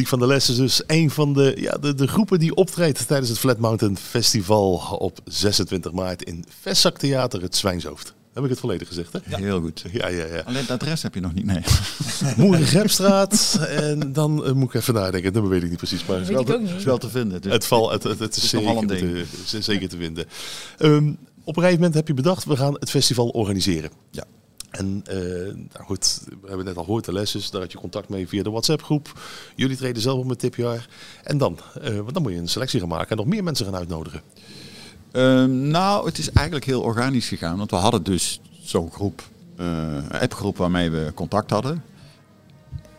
[0.00, 3.06] Muziek van de Les is dus een van de, ja, de, de groepen die optreedt
[3.06, 8.14] tijdens het Flat Mountain Festival op 26 maart in Vestzak Theater, het Zwijnshoofd.
[8.32, 9.18] Heb ik het volledig gezegd, hè?
[9.26, 9.36] Ja.
[9.36, 9.84] Heel goed.
[9.92, 10.42] Ja, ja, ja.
[10.46, 11.60] Alleen het adres heb je nog niet, nee.
[12.36, 13.58] Moerengepstraat.
[13.68, 15.32] en dan eh, moet ik even nadenken.
[15.32, 16.06] Dat weet ik niet precies.
[16.06, 17.40] Maar wel te- is wel te vinden.
[17.42, 19.26] Dus het, val, het, het, het is, is zeker, een ding.
[19.46, 20.24] te, zeker te vinden.
[20.78, 21.12] Ehm,
[21.44, 23.90] op een gegeven moment heb je bedacht, we gaan het festival organiseren.
[24.80, 27.50] En eh, nou goed, we hebben net al gehoord de lesjes.
[27.50, 29.20] Daar had je contact mee via de WhatsApp groep.
[29.56, 30.88] Jullie treden zelf op met tipjaar.
[31.22, 33.64] En dan, eh, want dan moet je een selectie gaan maken en nog meer mensen
[33.64, 34.22] gaan uitnodigen.
[35.12, 37.56] Ehm, nou, het is eigenlijk heel organisch gegaan.
[37.56, 39.22] Want we hadden dus zo'n groep,
[39.56, 41.82] eh, appgroep waarmee we contact hadden.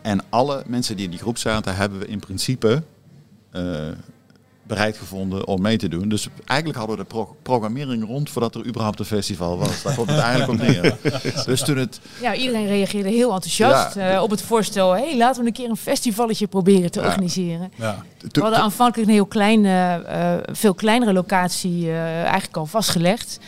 [0.02, 2.82] En alle mensen die in die groep zaten, hebben we in principe
[4.66, 6.08] bereid gevonden om mee te doen.
[6.08, 9.82] Dus eigenlijk hadden we de pro- programmering rond voordat er überhaupt een festival was.
[9.82, 10.96] Daar komt het eigenlijk op neer.
[11.46, 12.00] Dus toen het...
[12.20, 14.14] Ja, iedereen reageerde heel enthousiast Ja.
[14.14, 14.92] eh, op het voorstel.
[14.92, 17.06] hey, laten we een keer een festivalletje proberen te Ja.
[17.06, 17.72] organiseren.
[17.76, 18.04] Ja.
[18.32, 23.38] We hadden aanvankelijk een heel kleine, eh, veel kleinere locatie eh, eigenlijk al vastgelegd.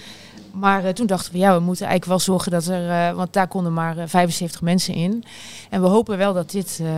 [0.53, 3.33] Maar eh, toen dachten we, ja, we moeten eigenlijk wel zorgen dat er, eh, want
[3.33, 5.25] daar konden maar eh, 75 mensen in.
[5.71, 6.89] En we hopen wel dat dit eh,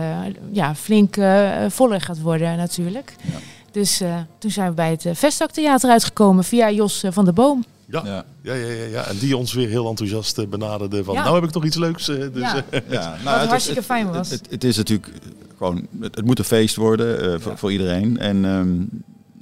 [0.51, 3.15] ja, flink eh, voller gaat worden natuurlijk.
[3.21, 3.37] Ja.
[3.71, 7.33] Dus eh, toen zijn we bij het uh, Vestaktheater uitgekomen via Jos eh, van der
[7.33, 7.65] Boom.
[7.85, 8.25] Ja, Ja.
[8.41, 9.03] ja, ja, ja, ja.
[9.03, 11.23] En die ons weer heel enthousiast eh, benaderde van, Ja.
[11.23, 12.07] nou heb ik toch iets leuks.
[12.07, 12.63] eh, dus, Ja.
[12.69, 14.29] eh, Ja, Wat het- hartstikke het- fijn was.
[14.29, 15.11] Het, het is natuurlijk
[15.57, 18.17] gewoon, het, het moet een feest worden eh, voor, voor iedereen.
[18.17, 18.79] En ehm,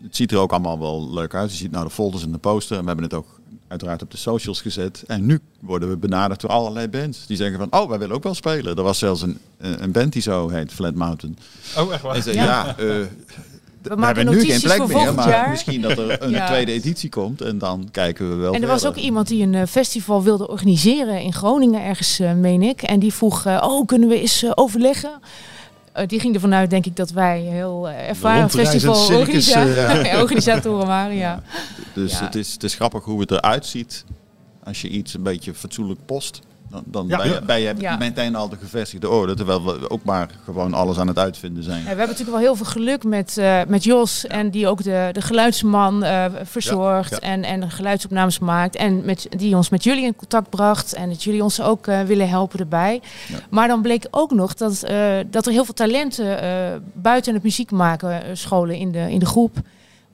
[0.03, 1.51] het ziet er ook allemaal wel leuk uit.
[1.51, 2.75] Je ziet nou de folders en de poster.
[2.75, 5.03] En we hebben het ook uiteraard op de socials gezet.
[5.07, 7.25] En nu worden we benaderd door allerlei bands.
[7.27, 8.75] Die zeggen van, oh, wij willen ook wel spelen.
[8.75, 11.37] Er was zelfs een, een band die zo heet, Flat Mountain.
[11.77, 12.15] Oh, echt waar?
[12.15, 12.43] En ze Ja.
[12.43, 12.95] ja, eh,
[13.89, 15.13] we, maken hebben nu geen notities plek voor meer.
[15.13, 15.49] Maar jaar.
[15.49, 16.45] misschien dat er een Ja.
[16.47, 17.41] tweede editie komt.
[17.41, 20.47] En dan kijken we wel En er was ook iemand die een eh, festival wilde
[20.47, 22.81] organiseren in Groningen ergens, eh, meen ik.
[22.81, 25.19] En die vroeg, eh, oh, kunnen we eens overleggen?
[26.07, 30.19] Die ging ervan uit, denk ik, dat wij heel ervaren Rondreizend festival circus, organisa- eh,
[30.23, 31.15] organisatoren waren.
[31.15, 31.43] Ja.
[31.93, 32.23] Dus Ja.
[32.25, 34.05] het, is, het is grappig hoe het eruit ziet
[34.63, 36.41] als je iets een beetje fatsoenlijk post.
[36.75, 37.17] Dan, dan Ja.
[37.17, 37.97] ben, je, ben je Ja.
[37.97, 41.77] meteen al de gevestigde orde, terwijl we ook maar gewoon alles aan het uitvinden zijn.
[41.77, 44.25] Ja, we hebben natuurlijk wel heel veel geluk met, eh, met Jos.
[44.27, 47.09] En die ook de, de geluidsman eh, verzorgt.
[47.11, 47.27] Ja, ja.
[47.27, 48.75] En, en de geluidsopnames maakt.
[48.75, 50.93] En met, die ons met jullie in contact bracht.
[50.93, 53.01] En dat jullie ons ook eh, willen helpen erbij.
[53.27, 53.37] Ja.
[53.49, 56.49] Maar dan bleek ook nog dat, eh, dat er heel veel talenten eh,
[56.93, 59.57] buiten het muziek maken scholen in de, in de groep.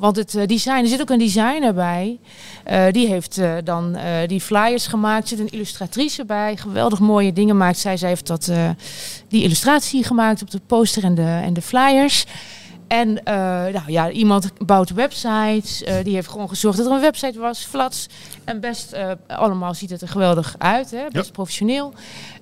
[0.01, 2.19] Want het eh, design, er zit ook een designer bij.
[2.63, 5.21] Eh, die heeft eh, dan die flyers gemaakt.
[5.21, 6.57] Er zit een illustratrice bij.
[6.57, 7.97] Geweldig mooie dingen maakt zij.
[7.97, 8.51] Zij heeft dat,
[9.27, 12.25] die illustratie gemaakt op de poster en de, en de flyers.
[12.87, 13.21] En
[13.73, 15.83] nou ja, iemand bouwt websites.
[16.03, 17.65] die heeft gewoon gezorgd dat er een website was.
[17.65, 18.07] Flats.
[18.43, 18.95] En best
[19.27, 20.91] allemaal ziet het er geweldig uit.
[20.91, 21.03] Hè?
[21.11, 21.93] Best professioneel.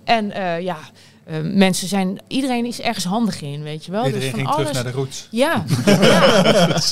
[0.03, 0.31] En
[0.63, 0.77] ja,
[1.29, 2.19] eh, mensen zijn...
[2.27, 4.05] Iedereen is ergens handig in, weet je wel.
[4.05, 4.67] Iedereen dus van ging alles...
[4.67, 5.27] terug naar de roots.
[5.31, 5.91] Ja, ja.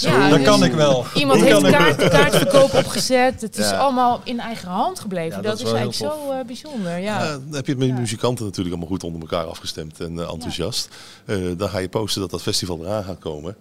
[0.01, 1.05] ja dat dus kan ik wel.
[1.15, 1.71] Iemand Dat heeft wel.
[1.71, 3.41] kaart, kaartverkoop opgezet.
[3.41, 3.77] Het is Ja.
[3.77, 5.35] allemaal in eigen hand gebleven.
[5.37, 6.97] Ja, dat, dat is eigenlijk zo eh, bijzonder.
[6.99, 7.21] Ja.
[7.23, 10.31] Eh, dan heb je het met muzikanten natuurlijk allemaal goed onder elkaar afgestemd en eh,
[10.31, 10.89] enthousiast.
[11.25, 13.55] Eh, dan ga je posten dat dat festival eraan gaat komen.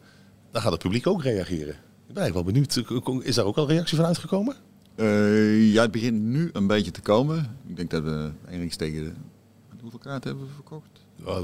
[0.52, 1.74] Dan gaat het publiek ook reageren.
[2.08, 3.24] Ik ben eigenlijk wel benieuwd.
[3.26, 4.54] Is daar ook al reactie van uitgekomen?
[4.94, 7.56] Eh, ja, het begint nu een beetje te komen.
[7.66, 9.12] Ik denk dat we enigszins tegen de...
[9.86, 10.95] Hoeveel kaarten hebben we verkocht?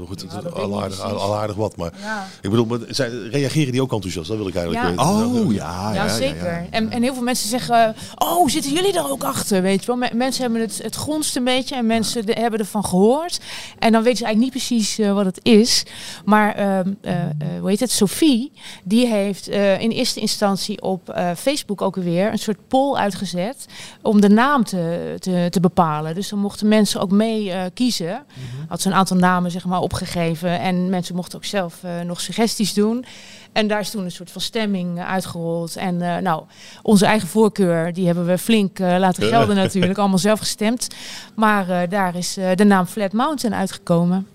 [0.07, 1.19] Goed, Ja, al, aardig, precies.
[1.21, 1.75] al aardig wat.
[1.77, 2.27] Maar Ja.
[2.41, 4.27] ik bedoel, maar zijn, reageren die ook enthousiast?
[4.27, 4.89] Dat wil ik eigenlijk Ja.
[4.91, 5.37] weten.
[5.45, 6.67] Oh ja, Ja, zeker.
[6.69, 9.61] En, en heel veel mensen zeggen, oh, zitten jullie er ook achter?
[9.61, 9.95] Weet je wel?
[9.95, 13.39] Me- mensen hebben het, het gronst een beetje en mensen de- hebben ervan gehoord.
[13.79, 15.83] En dan weten ze eigenlijk niet precies eh, wat het is.
[16.25, 18.51] Maar, ehm, eh, eh, hoe heet het, Sophie,
[18.83, 23.65] die heeft eh, in eerste instantie op eh, Facebook ook weer een soort poll uitgezet
[24.01, 26.15] om de naam te, te, te bepalen.
[26.15, 28.23] Dus dan mochten mensen ook mee eh, kiezen.
[28.67, 32.21] Had ze een aantal namen zeg maar opgegeven en mensen mochten ook zelf eh, nog
[32.21, 33.05] suggesties doen.
[33.51, 35.75] En daar is toen een soort van stemming uitgerold.
[35.75, 36.43] En eh, nou,
[36.81, 39.97] onze eigen voorkeur, die hebben we flink eh, laten gelden natuurlijk.
[39.97, 40.87] Allemaal zelf gestemd.
[41.35, 44.27] Maar eh, daar is eh, de naam Flat Mountain uitgekomen.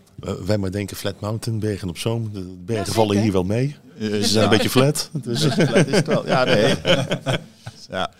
[0.47, 2.31] Wij maar denken Flat Mountain, Bergen op Zoom.
[2.33, 3.77] De bergen Ja, vallen hier wel mee.
[4.01, 4.43] Ze zijn ja.
[4.43, 5.11] een beetje flat.
[5.12, 6.27] Dus, Dat is het wel.
[6.27, 6.75] Ja, nee.
[7.91, 8.11] ja.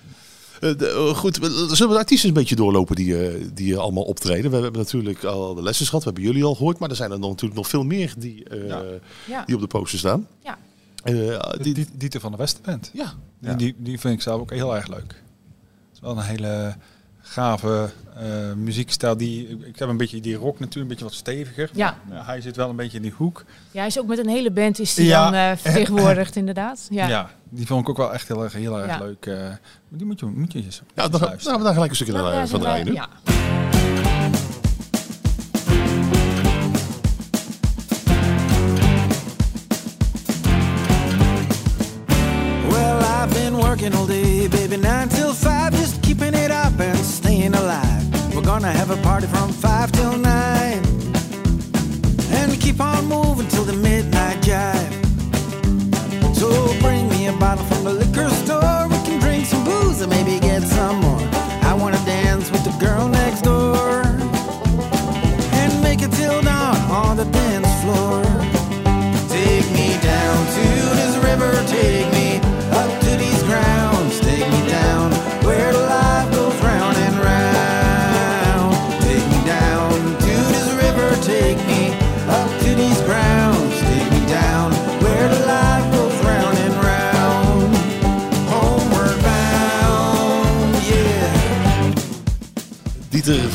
[0.61, 3.77] Eh, de- eh, goed, we- zullen we de artiesten een beetje doorlopen die, eh, die
[3.77, 4.51] allemaal optreden?
[4.51, 7.11] We hebben natuurlijk al de lessen gehad, we hebben jullie al gehoord, maar er zijn
[7.11, 8.83] er nog, natuurlijk nog veel meer die, eh, Ja.
[9.29, 9.45] Ja.
[9.45, 10.27] die op de poster staan.
[10.43, 10.59] Ja.
[11.03, 12.91] Eh, die, Die, Dieter van de Westenband.
[12.93, 13.57] ja, Die, Ja.
[13.57, 15.23] die, die vind ik zelf ook heel erg leuk.
[15.89, 16.77] Het is wel een hele
[17.29, 18.25] gave eh,
[18.57, 19.17] muziekstijl.
[19.17, 21.71] Die, ik heb een beetje die rock natuurlijk, een beetje wat steviger.
[21.73, 21.97] Ja.
[22.09, 23.45] Maar hij zit wel een beetje in die hoek.
[23.71, 25.25] ja, hij is ook met een hele band is die Ja.
[25.31, 26.87] dan eh, vertegenwoordigd inderdaad.
[26.91, 27.07] Ja.
[27.09, 27.31] Ja.
[27.49, 28.99] die vond ik ook wel echt heel erg, heel erg Ja.
[28.99, 29.27] leuk.
[29.27, 29.59] eh, maar
[29.99, 31.61] die moet je, moet je eens ja dan, luisteren.
[31.61, 32.93] gelijk een stukje Nou, naar, daar van draaien nu.
[32.93, 33.09] ja.
[42.71, 44.18] Well, I've been working all day,
[48.89, 49.88] have a party from five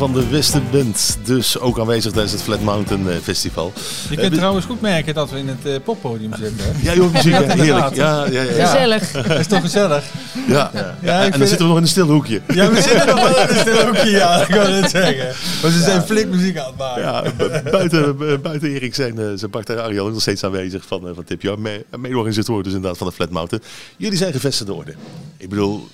[0.04, 3.74] van de Westenband, dus ook aanwezig tijdens het Flat Mountain eh, Festival.
[4.10, 6.66] Je kunt we- trouwens goed merken dat we in het eh, poppodium zitten.
[6.82, 7.96] Ja, joh, muziek, heerlijk.
[7.96, 8.42] Ja, ja, ja.
[8.42, 8.66] ja.
[8.66, 9.12] Gezellig.
[9.28, 10.04] Dat is toch gezellig?
[10.48, 10.72] ja.
[11.02, 12.42] Ja, en ik dan vind zitten we nog in een stil hoekje.
[12.54, 15.26] Ja, we zitten nog wel in een stil hoekje, ja, ik wil het zeggen.
[15.62, 17.02] Maar ze zijn flink muziek aan het maken.
[17.02, 20.84] Ja, bu- buiten, bu- buiten Erik zijn, eh, zijn Bart en Arjan nog steeds aanwezig
[20.88, 21.56] van, van Tipja.
[21.56, 23.64] Me- Mede-organisatoren dus inderdaad van de Flat Mountain.
[23.98, 24.94] Jullie zijn gevestigde orde.
[25.38, 25.88] Ik bedoel,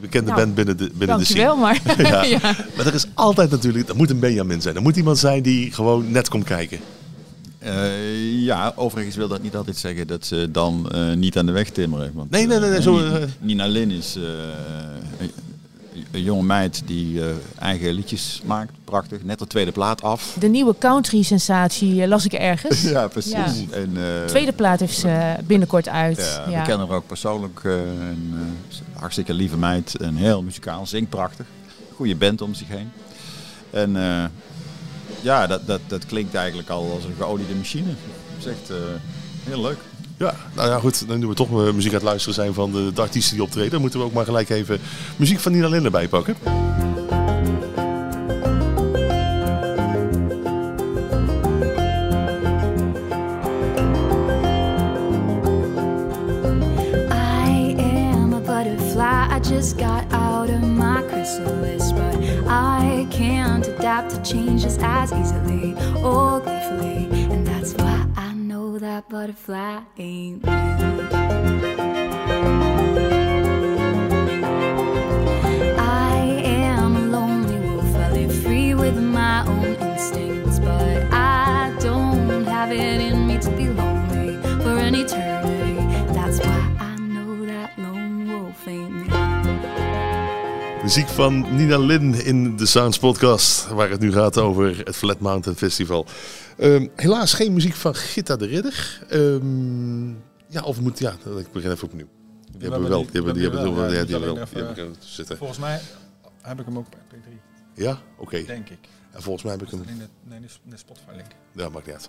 [0.00, 1.44] bekende Nou, band binnen de, binnen de scene.
[1.44, 1.80] Dankjewel, maar
[2.12, 2.24] Ja.
[2.38, 2.56] ja.
[2.76, 4.76] Maar er is altijd natuurlijk, er moet een Benjamin zijn.
[4.76, 6.78] Er moet iemand zijn die gewoon net komt kijken.
[7.58, 11.52] Eh, ja, overigens wil dat niet altijd zeggen dat ze dan eh, niet aan de
[11.52, 12.10] weg timmeren.
[12.14, 13.26] Want, Nee, nee, nee, nee, eh, zo, Ni-.
[13.40, 14.22] Nina Lin is eh,
[15.18, 17.26] een, jonge meid die eh,
[17.58, 18.72] eigen liedjes maakt.
[18.84, 19.22] Prachtig.
[19.24, 20.36] Net de tweede plaat af.
[20.40, 22.82] De nieuwe country-sensatie las ik ergens.
[22.94, 23.32] Ja, precies.
[23.32, 23.52] Ja.
[23.70, 26.18] En, eh, Tweede plaat heeft ze binnenkort uit.
[26.18, 26.60] Ja, Ja.
[26.60, 27.60] We kennen haar ook persoonlijk.
[27.64, 27.82] eh, eh,
[29.04, 29.96] hartstikke lieve meid.
[29.96, 30.86] En heel muzikaal.
[30.86, 31.46] Zingt prachtig.
[31.94, 32.90] Goede band om zich heen.
[33.70, 34.24] En eh,
[35.20, 37.90] ja, dat, dat, dat klinkt eigenlijk al als een geoliede machine.
[38.38, 38.76] is echt eh,
[39.42, 39.78] heel leuk.
[40.16, 41.08] Ja, nou ja, goed.
[41.08, 43.80] Dan nu we toch muziek aan het luisteren zijn van de, de artiesten die optreden,
[43.80, 44.80] moeten we ook maar gelijk even
[45.16, 46.36] muziek van Nina Linde bijpakken.
[90.94, 95.20] Muziek van Nina Lin in de Sounds Podcast, waar het nu gaat over het Flat
[95.20, 96.06] Mountain Festival.
[96.58, 99.04] Ehm, helaas geen muziek van Gitta de Ridder.
[99.08, 100.08] Ehm,
[100.48, 102.06] ja, of moet, ja, ik begin even opnieuw.
[102.52, 105.36] Die hebben we wel, die hebben, die hebben, wel, die ja, wel, even- zitten.
[105.36, 105.80] Volgens mij
[106.42, 107.40] heb ik hem ook bij P3,
[107.74, 108.44] Ja, oké.
[108.44, 108.78] denk ik.
[109.12, 111.30] En volgens mij heb ik hem, Nee, nee, nee, nee, nee, Spotify-link.
[111.52, 112.08] ja, maakt niet uit.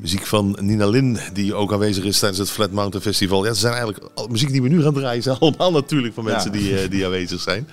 [0.00, 3.42] Muziek van Nina Lin, die ook aanwezig is tijdens het Flat Mountain Festival.
[3.42, 6.24] Ja, het zijn eigenlijk al- muziek die we nu gaan draaien, zijn allemaal natuurlijk van
[6.24, 6.30] Ja.
[6.30, 7.68] mensen die, eh, die aanwezig zijn.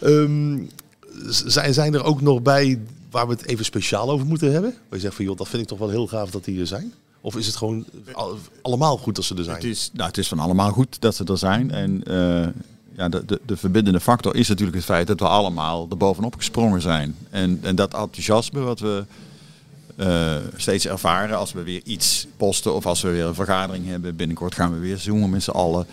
[0.00, 0.58] Ehm,
[1.28, 2.78] zijn, zijn er ook nog bij
[3.10, 4.70] waar we het even speciaal over moeten hebben?
[4.70, 6.66] Waar je zegt van, joh, dat vind ik toch wel heel gaaf dat die er
[6.66, 6.92] zijn?
[7.20, 9.56] Of is het gewoon al- allemaal goed dat ze er zijn?
[9.56, 11.70] Het is, nou, het is van allemaal goed dat ze er zijn.
[11.70, 12.46] En eh,
[12.96, 16.36] ja, de, de, de verbindende factor is natuurlijk het feit dat we allemaal er bovenop
[16.36, 17.16] gesprongen zijn.
[17.30, 19.04] En, en dat enthousiasme wat we
[20.00, 24.16] eh, steeds ervaren als we weer iets posten of als we weer een vergadering hebben.
[24.16, 25.86] Binnenkort gaan we weer zoomen met z'n allen.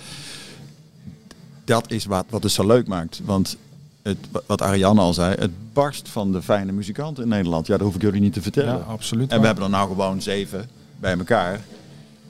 [1.66, 3.22] Dat is wat, wat het zo leuk maakt.
[3.26, 3.58] Want
[4.02, 7.68] het, wat Ariane al zei, het barst van de fijne muzikanten in Nederland.
[7.68, 8.78] Ja, dat hoef ik jullie niet te vertellen.
[8.78, 9.32] Ja, absoluut.
[9.32, 11.62] En we hebben er nou gewoon zeven bij elkaar.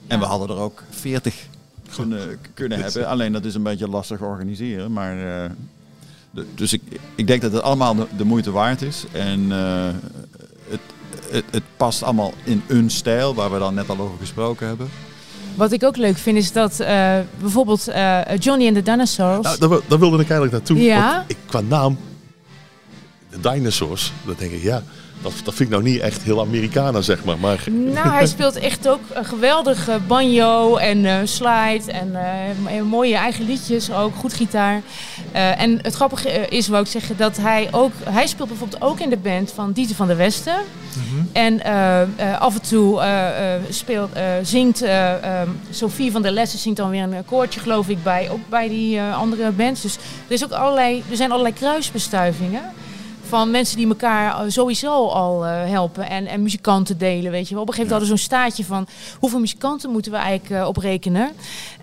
[0.06, 1.34] En we hadden er ook veertig
[1.96, 3.06] kunnen, kunnen hebben.
[3.08, 4.92] Alleen dat is een beetje lastig organiseren.
[4.92, 5.50] Maar, eh,
[6.30, 6.82] de- dus ik,
[7.14, 9.04] ik denk dat het allemaal de, de moeite waard is.
[9.12, 9.88] En eh,
[10.68, 10.80] het,
[11.30, 14.88] het, het past allemaal in een stijl waar we dan net al over gesproken hebben.
[15.54, 19.42] Wat ik ook leuk vind is dat eh, bijvoorbeeld eh, Johnny and the Dinosaurs.
[19.46, 20.82] Nou, daar, wil- daar wilde ik eigenlijk naartoe.
[20.82, 21.14] Ja?
[21.16, 21.98] Want ik, qua naam,
[23.30, 24.82] de dinosaurs, dan denk ik, ja,
[25.22, 27.38] dat, dat vind ik nou niet echt heel Americana, zeg maar.
[27.38, 32.16] Maar Nou, hij speelt echt ook een geweldige banjo en eh, slide en
[32.66, 34.82] eh, mooie eigen liedjes ook, goed gitaar.
[35.32, 39.00] Eh, en het grappige is, wou ik zeggen, dat hij ook, hij speelt bijvoorbeeld ook
[39.00, 40.56] in de band van Dieter van der Westen.
[41.32, 46.22] En eh, eh, af en toe eh, eh, speelt, eh, zingt eh, eh, Sophie van
[46.22, 49.50] der Lessen zingt dan weer een koortje, geloof ik, bij, ook bij die eh, andere
[49.50, 49.80] bands.
[49.82, 52.62] Dus er, is ook allerlei, er zijn allerlei kruisbestuivingen
[53.28, 57.54] van mensen die elkaar eh, sowieso al eh, helpen en, en muzikanten delen, weet je
[57.54, 57.62] wel.
[57.62, 58.86] Op een gegeven moment hadden we zo'n staatje van
[59.18, 61.32] hoeveel muzikanten moeten we eigenlijk eh, oprekenen.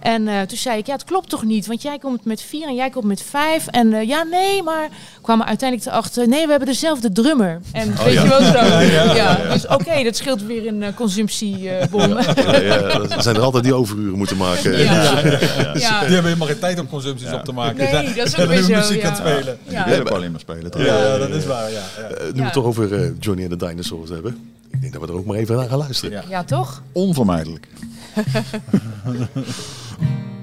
[0.06, 2.68] En eh, toen zei ik, ja, het klopt toch niet, want jij komt met vier
[2.68, 3.68] en jij komt met vijf.
[3.68, 4.89] En eh, ja, nee, maar
[5.22, 7.60] kwamen we uiteindelijk erachter, nee, we hebben dezelfde drummer.
[7.72, 8.24] En weet ja.
[8.24, 8.54] je wel zo.
[8.96, 12.10] Ja, ja, Dus oké, dat scheelt weer een uh, consumptiebom.
[12.10, 14.78] ja, ja, er zijn er altijd die overuren moeten maken.
[14.78, 15.22] Ja.
[15.22, 16.00] Die ja.
[16.00, 17.78] hebben helemaal geen tijd om consumpties op te maken.
[17.78, 19.58] Nee, Zijn- dat is ook weer nu zo, muziek aan het spelen.
[19.68, 20.72] Die willen ook alleen maar spelen.
[20.78, 21.72] Ja, dat is waar.
[21.72, 22.08] Ja, ja.
[22.08, 24.52] Eh, nu we het toch over eh, Johnny en de Dinosaurs hebben.
[24.72, 26.12] Ik denk dat we er ook maar even naar gaan luisteren.
[26.12, 26.24] Ja.
[26.30, 26.82] ja, toch?
[26.91, 27.68] Onvermijdelijk.
[28.15, 30.35] Ha ha ha ha.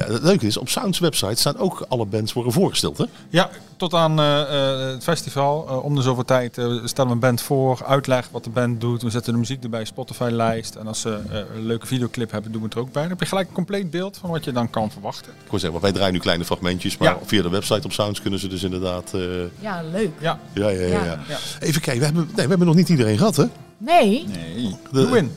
[0.06, 3.04] Ja, het leuke is, op Sounds website staan ook alle bands worden voorgesteld, hè?
[3.28, 5.68] Ja, tot aan eh, eh, het festival.
[5.68, 8.80] Eh, om de zoveel tijd eh, stellen we een band voor, uitleg wat de band
[8.80, 9.02] doet.
[9.02, 10.74] We zetten de muziek erbij, Spotify-lijst.
[10.74, 13.02] En als ze eh, een leuke videoclip hebben, doen we het er ook bij.
[13.02, 15.32] Dan heb je gelijk een compleet beeld van wat je dan kan verwachten.
[15.44, 17.18] Ik wil zeggen, want wij draaien nu kleine fragmentjes, maar Ja.
[17.24, 19.14] via de website op Sounds kunnen ze dus inderdaad...
[19.14, 19.20] eh,
[19.60, 20.10] Ja, leuk.
[20.20, 20.38] Ja.
[20.54, 21.04] ja, ja, ja, ja.
[21.04, 21.18] Ja.
[21.28, 21.38] Ja.
[21.60, 23.44] Even kijken, we hebben, nee, we hebben nog niet iedereen gehad, hè?
[23.78, 24.26] Nee.
[24.28, 24.76] Nee.
[24.92, 25.32] De- Lewin.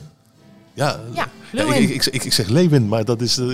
[0.74, 1.82] Ja, Ja, Lewin.
[1.82, 3.38] ik, ik, ik, ik zeg Lewin, maar dat is...
[3.38, 3.46] eh,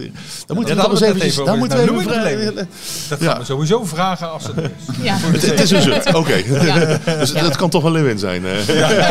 [0.46, 1.32] dan moeten we eens eventjes...
[1.32, 1.58] even Daar over.
[1.58, 1.84] moeten we
[2.14, 2.68] Nou, even vragen.
[3.08, 4.70] Dat gaan we sowieso vragen als het is.
[5.02, 5.16] Ja.
[5.20, 6.42] Het, het is een zut, oké.
[7.18, 8.44] dus het kan toch wel Lewin zijn.
[8.46, 8.66] eh.
[8.78, 9.08] ja.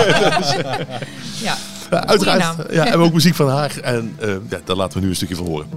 [1.89, 3.77] Ja, uiteraard ja, hebben we ook muziek van haar.
[3.81, 5.67] En eh, ja, daar laten we nu een stukje van horen.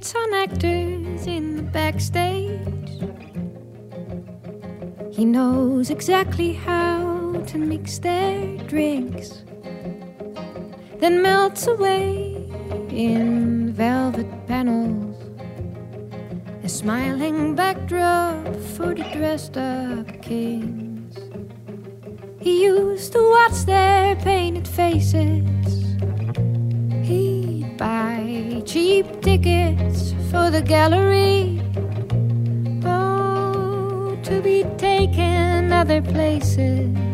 [0.00, 2.90] On actors in the backstage.
[5.12, 9.44] He knows exactly how to mix their drinks,
[11.00, 12.48] then melts away
[12.88, 15.16] in velvet panels.
[16.64, 21.14] A smiling backdrop for the dressed up kings.
[22.40, 25.96] He used to watch their painted faces.
[27.02, 31.60] He'd buy cheap tickets for the gallery.
[32.84, 37.09] Oh, to be taken other places.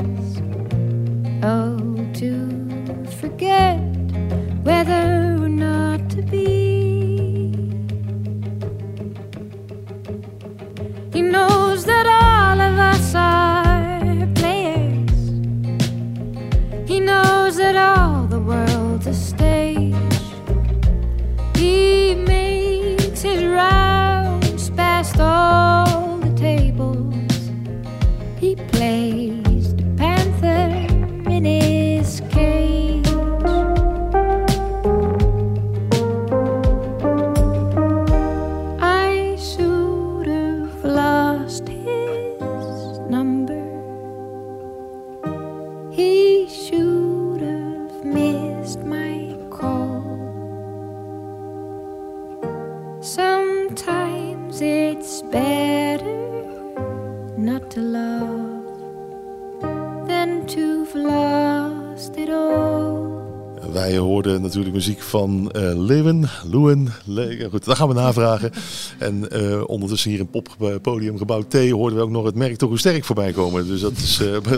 [65.07, 66.91] Van eh Lewin, Lewin.
[67.05, 68.51] Le- goed, daar gaan we navragen.
[68.99, 72.79] En eh, ondertussen hier in Poppodium Gebouw T hoorden we ook nog het merk Toch
[72.79, 73.67] Sterk voorbij komen.
[73.67, 74.53] Dus dat is, eh,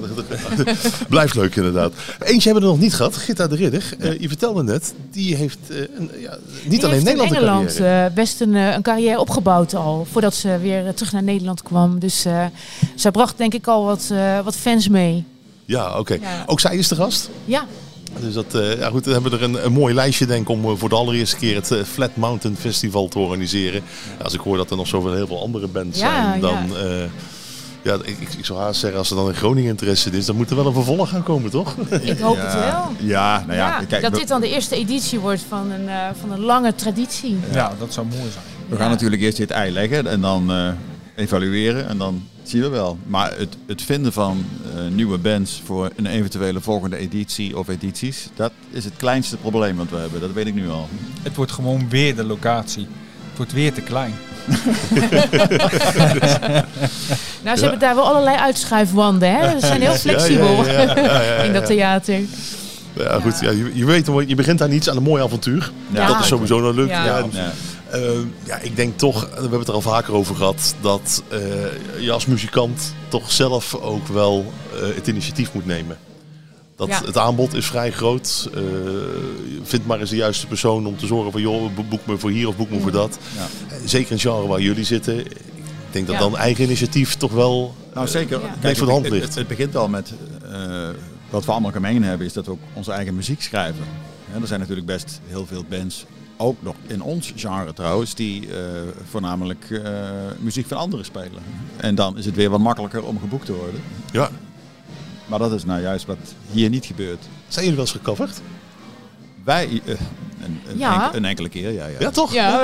[1.08, 1.92] blijft leuk inderdaad.
[2.20, 3.96] Eentje hebben we nog niet gehad, Gitta de Ridder.
[4.20, 7.74] Je vertelde net, die heeft een, ja, niet Die alleen heeft Nederland in een Engeland
[7.74, 8.04] carrière.
[8.08, 10.06] eh, best een, een carrière opgebouwd al.
[10.10, 11.98] Voordat ze weer terug naar Nederland kwam.
[11.98, 12.20] Dus
[12.94, 14.12] zij bracht denk ik al wat,
[14.44, 15.24] wat fans mee.
[15.64, 16.14] Ja, oké.
[16.14, 16.42] Ja.
[16.46, 17.30] Ook zij is de gast.
[17.44, 17.66] Ja,
[18.20, 20.48] Dus dat, eh, ja goed, dan hebben we er een, een mooi lijstje denk ik
[20.48, 23.82] om eh, voor de allereerste keer het eh, Flat Mountain Festival te organiseren.
[24.22, 26.68] Als ik hoor dat er nog zoveel heel veel andere bands Ja, zijn, dan...
[26.72, 26.84] ja.
[27.02, 27.04] eh,
[27.82, 30.36] ja, ik, ik, ik zou haast zeggen, als er dan in Groningen interesse is, dan
[30.36, 31.74] moet er wel een vervolg gaan komen, toch?
[32.00, 32.90] ik hoop het wel.
[32.98, 36.08] Ja, nou ja, Ja, kijk, dat dit dan de eerste editie wordt van een, eh,
[36.20, 37.38] van een lange traditie.
[37.52, 38.44] Ja, dat zou mooi zijn.
[38.68, 40.68] we gaan natuurlijk eerst dit ei leggen en dan eh,
[41.14, 42.98] evalueren en dan zien we wel.
[43.06, 44.44] Maar het, het vinden van
[44.76, 49.76] eh, nieuwe bands voor een eventuele volgende editie of edities, dat is het kleinste probleem
[49.76, 50.20] wat we hebben.
[50.20, 50.88] Dat weet ik nu al.
[51.22, 52.86] Het wordt gewoon weer de locatie.
[53.28, 54.14] Het wordt weer te klein.
[57.42, 59.30] Nou, ze hebben daar wel allerlei uitschuifwanden.
[59.30, 59.60] Hè?
[59.60, 62.20] Ze zijn heel flexibel Ja, ja, ja, ja, ja, in dat theater.
[62.92, 63.40] Ja, goed.
[63.40, 65.70] Ja, je, je weet, je begint aan iets, aan een mooi avontuur.
[65.90, 66.06] Ja.
[66.06, 66.88] dat is sowieso nog leuk.
[66.88, 67.24] Ja.
[67.92, 68.02] Ja, Ja.
[68.04, 71.38] Eh, ja, ik denk toch, we hebben het er al vaker over gehad, dat eh,
[72.00, 75.98] je als muzikant toch zelf ook wel eh, het initiatief moet nemen.
[76.76, 77.02] Dat Ja.
[77.04, 78.50] Het aanbod is vrij groot.
[78.54, 78.60] Eh,
[79.62, 82.30] vind maar eens de juiste persoon om te zorgen van joh, bo- boek me voor
[82.30, 83.18] hier of boek me voor dat.
[83.36, 83.46] Ja.
[83.84, 85.18] Zeker in het genre waar jullie zitten.
[85.26, 85.34] Ik
[85.90, 86.20] denk dat Ja.
[86.22, 87.74] dan eigen initiatief toch wel...
[87.94, 88.40] Nou zeker.
[88.40, 88.54] Ja.
[88.60, 89.26] Kijk, voor de hand het, ligt.
[89.26, 90.12] het, het begint al met
[90.52, 90.88] eh,
[91.30, 93.84] wat we allemaal gemeen hebben, is dat we ook onze eigen muziek schrijven.
[94.32, 96.04] Ja, er zijn natuurlijk best heel veel bands
[96.38, 98.58] ook nog in ons genre trouwens, die eh,
[99.10, 99.92] voornamelijk eh,
[100.38, 101.42] muziek van anderen spelen.
[101.76, 103.82] En dan is het weer wat makkelijker om geboekt te worden.
[104.12, 104.30] Ja.
[105.26, 106.16] Maar dat is nou juist wat
[106.50, 107.24] hier niet gebeurt.
[107.48, 108.40] Zijn jullie wel eens gecoverd?
[109.44, 109.94] Wij, eh,
[110.44, 111.04] een, een, Ja.
[111.04, 111.86] enk- een enkele keer, ja.
[111.86, 112.32] Ja, Ja, toch?
[112.32, 112.60] Ja,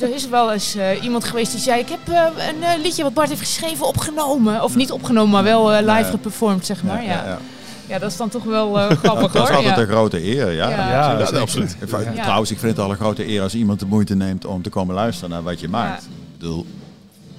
[0.00, 2.22] er is wel eens eh, iemand geweest die zei: Ik heb eh,
[2.74, 4.62] een liedje wat Bart heeft geschreven opgenomen.
[4.62, 6.02] Of niet opgenomen, maar wel live Ja.
[6.02, 7.02] geperformed, zeg maar.
[7.04, 7.38] Ja, Ja,
[7.88, 9.56] ja, dat is dan toch wel eh, grappig Dat is hoor.
[9.56, 9.82] altijd Ja.
[9.82, 10.68] een grote eer, ja.
[10.68, 10.88] Ja.
[10.90, 11.40] Ja, zeker.
[11.40, 11.76] absoluut.
[12.22, 14.70] Trouwens, ik vind het al een grote eer als iemand de moeite neemt om te
[14.70, 16.02] komen luisteren naar wat je maakt.
[16.02, 16.08] Ja.
[16.08, 16.66] Ik bedoel,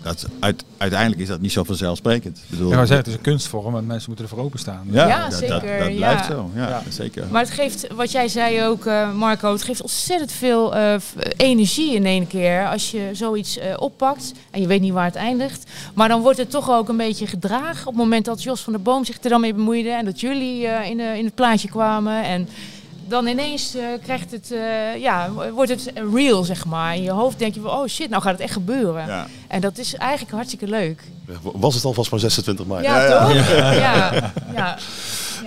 [0.07, 2.37] dat, uit, uiteindelijk is dat niet zo vanzelfsprekend.
[2.37, 4.87] Ik bedoel, Ja, maar zeggen, het is een kunstvorm en mensen moeten ervoor openstaan.
[4.91, 6.49] ja, Ja, dat, dat, zeker, dat blijft zo.
[6.55, 6.81] Ja, Ja.
[6.89, 7.25] zeker.
[7.31, 10.95] Maar het geeft, wat jij zei ook, eh, Marco, het geeft ontzettend veel eh,
[11.37, 12.67] energie in één keer.
[12.69, 15.63] Als je zoiets eh, oppakt en je weet niet waar het eindigt.
[15.93, 17.87] Maar dan wordt het toch ook een beetje gedragen.
[17.87, 19.89] Op het moment dat Jos van der Boom zich er dan mee bemoeide.
[19.89, 22.23] En dat jullie eh, in, in het plaatje kwamen.
[22.23, 22.47] En
[23.07, 26.95] dan ineens eh, krijgt het, eh, ja, wordt het real, zeg maar.
[26.95, 29.07] In je hoofd denk je van, oh shit, nou gaat het echt gebeuren.
[29.07, 29.27] Ja.
[29.47, 31.03] En dat is eigenlijk hartstikke leuk.
[31.41, 32.85] Was het alvast maar 26 maart?
[32.85, 33.33] Ja, toch?
[33.75, 34.31] Ja.
[34.53, 34.77] Ja.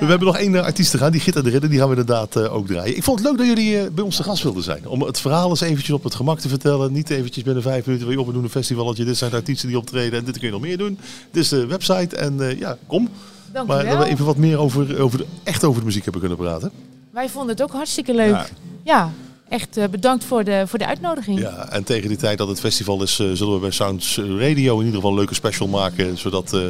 [0.01, 1.97] We hebben nog één eh, artiest te gaan, die Gitter de Ridder, die gaan we
[1.97, 2.97] inderdaad ook draaien.
[2.97, 4.89] Ik vond het leuk dat jullie eh, bij ons te gast wilden zijn.
[4.89, 6.93] Om het verhaal eens eventjes op het gemak te vertellen.
[6.93, 9.05] Niet eventjes binnen vijf minuten, je op en doen een festivaletje.
[9.05, 10.99] Dit zijn de artiesten die optreden en dit kun je nog meer doen.
[11.31, 13.09] Dit is de website en eh, ja, kom.
[13.53, 14.05] Dank Maar je dat wel.
[14.05, 16.71] we even wat meer over, over de, echt over de muziek hebben kunnen praten.
[17.11, 18.31] Wij vonden het ook hartstikke leuk.
[18.31, 18.47] Ja.
[18.85, 19.11] Ja,
[19.49, 21.41] echt eh, bedankt voor de, voor de uitnodiging.
[21.41, 24.73] Ja, en tegen die tijd dat het festival is, eh, zullen we bij Sounds Radio
[24.79, 26.19] in ieder geval een leuke special maken.
[26.19, 26.61] Zodat eh,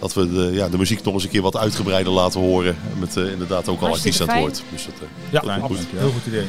[0.00, 2.76] dat we de, ja, de muziek nog eens een keer wat uitgebreider laten horen.
[2.98, 4.62] Met eh, inderdaad ook al artiesten aan het woord.
[4.72, 5.58] Dus dat, eh, Ja.
[5.96, 6.46] Heel goed idee.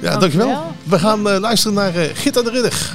[0.00, 0.46] ja, Dankjewel.
[0.46, 0.72] dankjewel.
[0.82, 2.94] We gaan eh, luisteren naar eh Gitta de Ridder.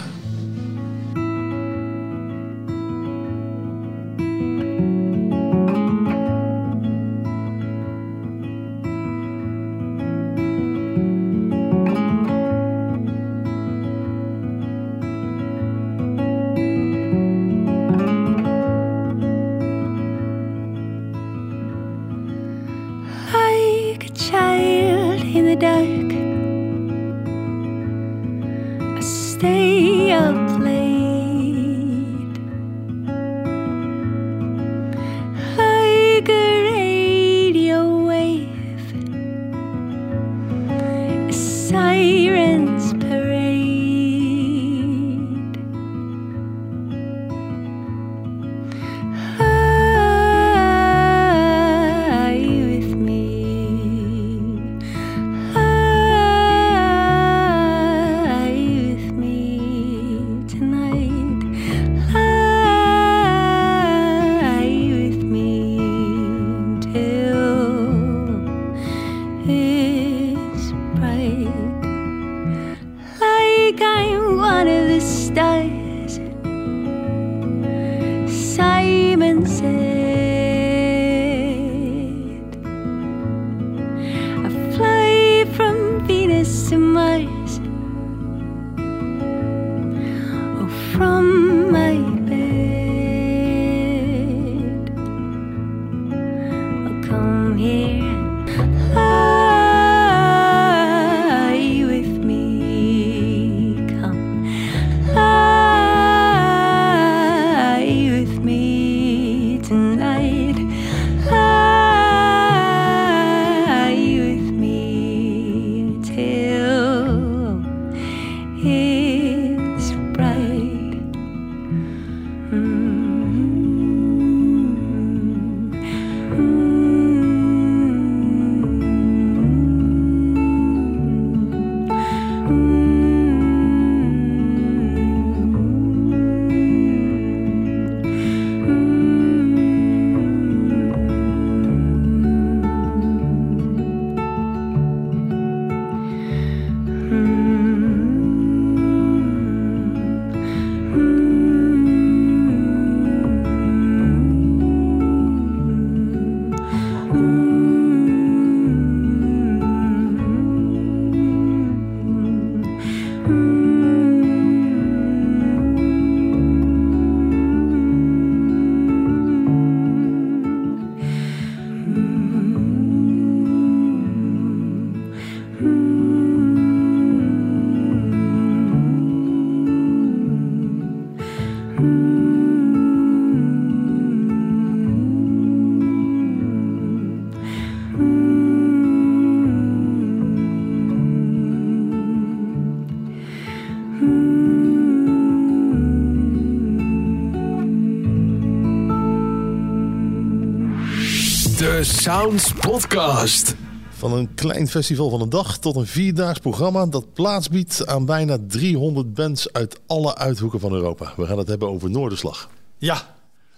[202.06, 203.65] Sounds Podcast.
[204.10, 208.06] Van een klein festival van een dag tot een vierdaags programma dat plaats biedt aan
[208.06, 211.14] bijna 300 bands uit alle uithoeken van Europa.
[211.18, 212.50] We gaan het hebben over Noorderslag.
[212.78, 213.16] Ja,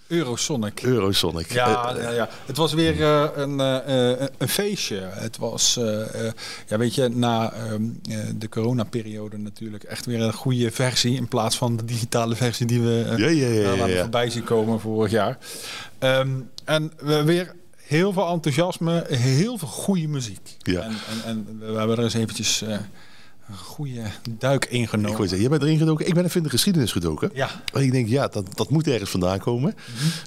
[0.07, 0.81] Eurosonic.
[0.83, 1.51] Eurosonic.
[1.51, 4.95] Ja, Eh, ja, ja, het was weer eh, een, eh, eh, een feestje.
[4.95, 5.79] Het was,
[6.67, 7.73] ja, weet je, na eh,
[8.35, 11.15] de coronaperiode natuurlijk echt weer een goede versie.
[11.15, 13.27] In plaats van de digitale versie die we Ja,
[13.87, 14.01] ja.
[14.01, 15.37] voorbij zien komen vorig jaar.
[15.99, 16.29] Ehm,
[16.65, 17.53] en we weer
[17.87, 20.57] heel veel enthousiasme, heel veel goede muziek.
[20.57, 20.81] Ja.
[20.81, 22.69] En, en, en we hebben er eens eventjes eh,
[23.49, 25.11] een goede duik ingenomen.
[25.11, 26.07] Ik wil zeggen, jij bent erin gedoken.
[26.07, 27.29] Ik ben even in de geschiedenis gedoken.
[27.33, 27.49] Ja.
[27.73, 29.75] En ik denk, ja, dat, dat moet ergens vandaan komen.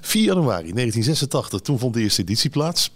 [0.01, 2.91] 4 januari 1986, toen vond de eerste editie plaats.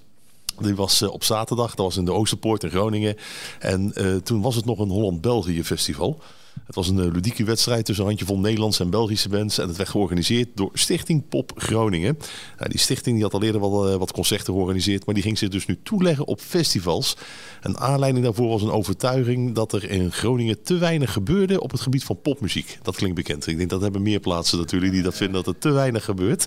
[0.59, 3.17] Die was eh, op zaterdag, dat was in de Oosterpoort in Groningen.
[3.59, 6.23] En eh, toen was het nog een Holland-België festival.
[6.67, 9.59] Het was een eh, ludieke wedstrijd tussen een handjevol Nederlandse en Belgische bands.
[9.59, 12.19] En het werd georganiseerd door Stichting Pop Groningen.
[12.59, 15.07] Nou, die stichting die had al eerder wel eh, wat concerten georganiseerd.
[15.07, 17.17] Maar die ging zich dus nu toeleggen op festivals.
[17.61, 21.81] En aanleiding daarvoor was een overtuiging dat er in Groningen te weinig gebeurde op het
[21.81, 22.79] gebied van popmuziek.
[22.83, 23.47] Dat klinkt bekend.
[23.47, 26.47] Ik denk dat hebben meer plaatsen natuurlijk die dat vinden dat er te weinig gebeurt.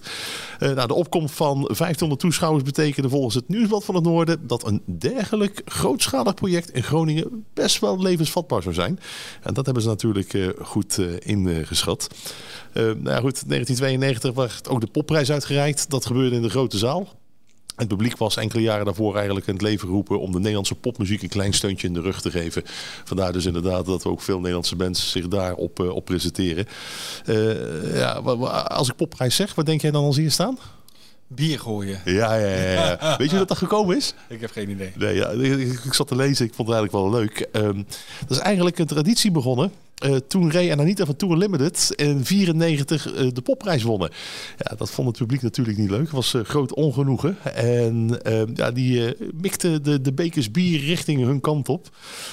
[0.59, 4.65] Eh, nou, de opkomst van 500 toeschouwers betekende volgens het Nieuwsblad van het Noorden dat
[4.65, 8.99] een dergelijk grootschalig project in Groningen best wel levensvatbaar zou zijn.
[9.41, 12.07] En dat hebben ze natuurlijk eh, goed eh, ingeschat.
[12.73, 15.89] Eh, nou ja, goed, 1992 werd ook de popprijs uitgereikt.
[15.89, 17.07] Dat gebeurde in de grote zaal.
[17.75, 21.21] Het publiek was enkele jaren daarvoor eigenlijk in het leven geroepen om de Nederlandse popmuziek
[21.21, 22.63] een klein steuntje in de rug te geven.
[23.03, 26.65] Vandaar dus inderdaad dat we ook veel Nederlandse bands zich daarop op presenteren.
[27.93, 28.11] Ja,
[28.67, 30.57] als ik popprijs zeg, wat denk jij dan als hier staan?
[31.27, 32.01] Bier gooien.
[32.05, 32.97] Ja, ja, ja, ja.
[33.17, 34.13] Weet je hoe dat er gekomen is?
[34.29, 34.91] Ik heb geen idee.
[34.95, 37.39] Nee, ja, ik, ik zat te lezen, ik vond het eigenlijk wel leuk.
[37.51, 37.83] Ehm,
[38.19, 39.71] dat is eigenlijk een traditie begonnen.
[39.97, 44.09] Eh, toen Ray en Anita van Tour Limited in 94 eh, de popprijs wonnen.
[44.57, 46.01] Ja, dat vond het publiek natuurlijk niet leuk.
[46.01, 47.37] Het was eh, groot ongenoegen.
[47.55, 51.89] En ehm, ja, die mikten de, de bekers bier richting hun kant op.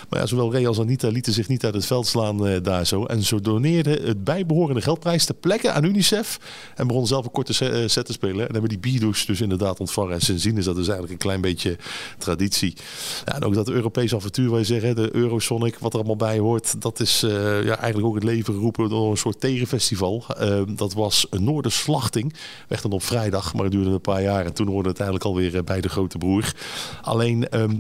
[0.09, 3.05] Maar ja, zowel Ray als Anita lieten zich niet uit het veld slaan daar zo.
[3.05, 6.41] En zo doneerden het bijbehorende geldprijs ter plekke aan UNICEF.
[6.75, 8.47] En begonnen zelf een korte se- set te spelen.
[8.47, 10.13] En hebben die bierdouche dus inderdaad ontvangen.
[10.13, 11.77] En sindsdien is dat dus eigenlijk een klein beetje
[12.19, 12.77] traditie.
[13.25, 16.17] Ja, en ook dat Europese avontuur, waar je zegt, hè, de Eurosonic, wat er allemaal
[16.17, 16.83] bij hoort.
[16.83, 17.23] Dat is
[17.63, 20.25] ja, eigenlijk ook het leven geroepen door een soort tegenfestival.
[20.39, 22.35] Eh, dat was een Noorderslachting.
[22.69, 24.45] Werd dan op vrijdag, maar het duurde een paar jaar.
[24.45, 26.55] En toen hoorde het eigenlijk alweer eh, bij de grote broer.
[27.03, 27.75] Alleen, ehm,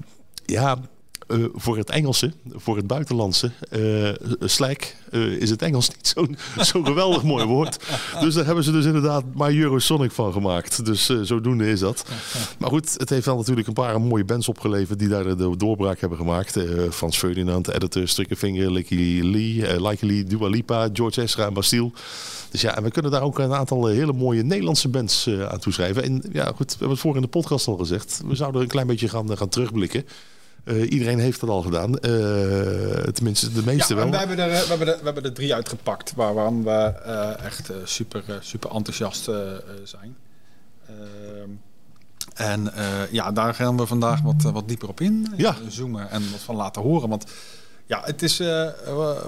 [0.44, 0.78] ja...
[1.34, 4.08] eh, voor het Engelse, voor het buitenlandse, eh
[4.40, 7.84] slack, eh, is het Engels niet zo'n zo'n geweldig mooi woord.
[8.20, 10.84] Dus daar hebben ze dus inderdaad maar Eurosonic van gemaakt.
[10.84, 12.04] Dus zodoende is dat.
[12.58, 16.00] Maar goed, het heeft wel natuurlijk een paar mooie bands opgeleverd die daar de doorbraak
[16.00, 16.58] hebben gemaakt.
[16.90, 21.90] Frans Ferdinand, Editor, Strickerfinger, Licky Lee, Likey Lee, Dua Lipa, George Ezra en Bastille.
[22.50, 26.02] Dus ja, en we kunnen daar ook een aantal hele mooie Nederlandse bands aan toeschrijven.
[26.02, 28.22] En ja, goed, we hebben het voor in de podcast al gezegd.
[28.26, 30.04] We zouden een klein beetje gaan, gaan terugblikken.
[30.64, 31.98] Eh, iedereen heeft dat al gedaan.
[31.98, 32.10] Eh,
[33.12, 34.10] tenminste, de meeste Ja, wel.
[34.10, 37.70] wij hebben, er, we, hebben er, we hebben er drie uitgepakt waarvan we eh, echt
[37.70, 40.16] eh, super, eh, super enthousiast eh, eh, zijn.
[40.86, 41.48] Ehm,
[42.34, 45.28] en eh, ja, daar gaan we vandaag wat, eh, wat dieper op in.
[45.32, 45.56] eh, Ja.
[45.68, 47.08] Zoomen en wat van laten horen.
[47.08, 47.24] Want
[47.86, 48.68] ja, het is eh,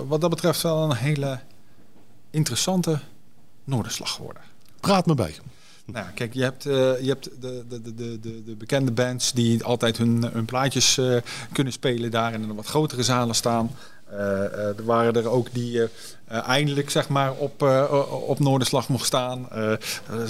[0.09, 1.39] wat dat betreft wel een hele
[2.30, 2.99] interessante
[3.64, 4.43] Noorderslag geworden.
[4.80, 5.34] Praat me bij.
[5.87, 9.32] Nou kijk, je hebt, eh, je hebt de, de, de, de, de, de bekende bands
[9.32, 11.16] die altijd hun, hun plaatjes eh,
[11.53, 13.70] kunnen spelen daar in een wat grotere zalen staan.
[14.11, 15.89] Eh, eh, er waren er ook die eh,
[16.24, 19.51] eh, eindelijk zeg maar, op, eh, op Noorderslag mocht staan.
[19.51, 19.70] Eh,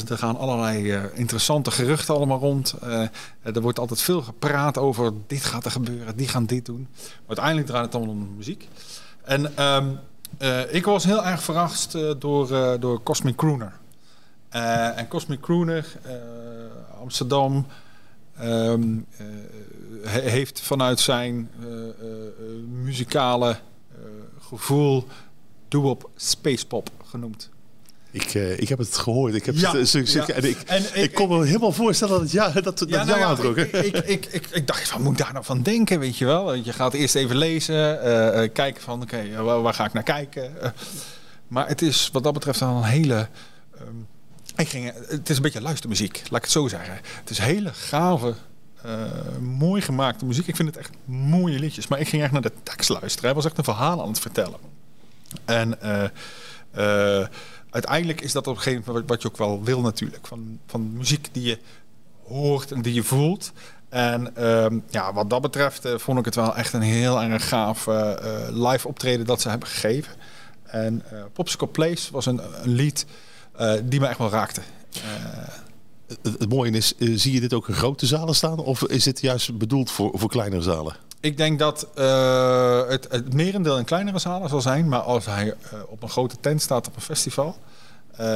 [0.08, 2.74] er gaan allerlei eh, interessante geruchten allemaal rond.
[2.82, 3.02] Eh,
[3.42, 6.88] er wordt altijd veel gepraat over dit gaat er gebeuren, die gaan dit doen.
[6.92, 8.68] Maar uiteindelijk draait het allemaal om muziek.
[9.24, 9.86] En ehm,
[10.38, 13.72] eh, ik was heel erg verrast eh, door, eh, door Cosmic Crooner.
[14.56, 16.12] Eh, en Cosmic Crooner, eh,
[17.00, 17.66] Amsterdam,
[18.38, 18.82] ehm,
[19.16, 19.26] eh,
[20.02, 21.50] he- heeft vanuit zijn
[22.82, 23.56] muzikale
[24.40, 25.06] gevoel
[25.68, 27.50] doe-op spacepop genoemd.
[28.10, 29.34] Ik, ik heb het gehoord.
[29.34, 30.26] Ik, heb Ja, het, ja.
[30.26, 33.04] en ik, En ik, ik- kon me helemaal voorstellen dat het ja, dat, dat Ja,
[33.04, 36.16] jou nou ja, ik, ik, ik, dacht, wat moet ik daar nou van denken, weet
[36.16, 36.54] je wel?
[36.54, 37.98] Je gaat eerst even lezen,
[38.52, 40.52] kijken van, oké, waar, waar ga ik naar kijken?
[41.48, 43.28] Maar het is wat dat betreft een hele...
[43.78, 43.84] ehm,
[44.56, 46.94] ik ging, het is een beetje luistermuziek, laat ik het zo zeggen.
[47.20, 48.34] Het is hele gave,
[48.82, 48.92] eh,
[49.40, 50.46] mooi gemaakte muziek.
[50.46, 51.86] Ik vind het echt mooie liedjes.
[51.86, 53.24] Maar ik ging echt naar de tekst luisteren.
[53.24, 54.58] Hij was echt een verhaal aan het vertellen.
[55.44, 56.04] En eh,
[56.70, 57.28] eh,
[57.70, 60.26] uiteindelijk is dat op een gegeven moment wat je ook wel wil natuurlijk.
[60.26, 61.58] Van, van muziek die je
[62.26, 63.52] hoort en die je voelt.
[63.88, 67.48] En ehm, ja, wat dat betreft eh, vond ik het wel echt een heel erg
[67.48, 70.12] gaaf eh, eh, live optreden dat ze hebben gegeven.
[70.62, 73.10] En eh Popsicle Place was een, een lied eh,
[73.84, 74.60] die me echt wel raakte.
[74.92, 75.00] Eh,
[76.06, 78.58] Het, het mooie is, eh, zie je dit ook in grote zalen staan?
[78.58, 80.96] Of is dit juist bedoeld voor, voor kleinere zalen?
[81.20, 84.88] Ik denk dat eh, het, het merendeel in kleinere zalen zal zijn.
[84.88, 87.56] Maar als hij eh, op een grote tent staat op een festival,
[88.10, 88.26] eh,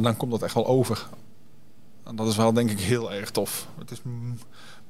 [0.00, 1.06] dan komt dat echt wel over.
[2.04, 3.66] En dat is wel denk ik heel erg tof.
[3.78, 3.98] Het is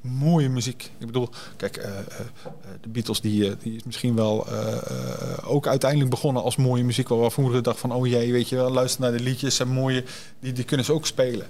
[0.07, 0.91] mooie muziek.
[0.99, 2.51] Ik bedoel, kijk, eh, eh, eh,
[2.81, 6.85] de Beatles die, eh, die is misschien wel eh, eh, ook uiteindelijk begonnen als mooie
[6.85, 7.09] muziek.
[7.09, 9.69] Waar we vroeger dachten van, oh jee, weet je wel, luister naar de liedjes en
[9.69, 10.05] mooie,
[10.41, 11.47] die, die kunnen ze ook spelen.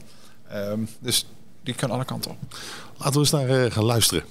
[0.49, 1.27] Ehm, dus
[1.63, 2.39] die kan alle kanten op.
[2.97, 4.25] Laten we eens naar eh, gaan luisteren.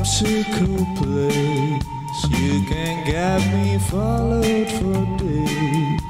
[0.00, 1.89] popsicle place.
[2.40, 6.00] You can get me followed for days.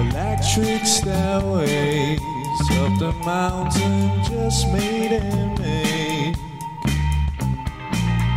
[0.00, 2.20] Electric stairways
[2.82, 6.36] up the mountain just made and make.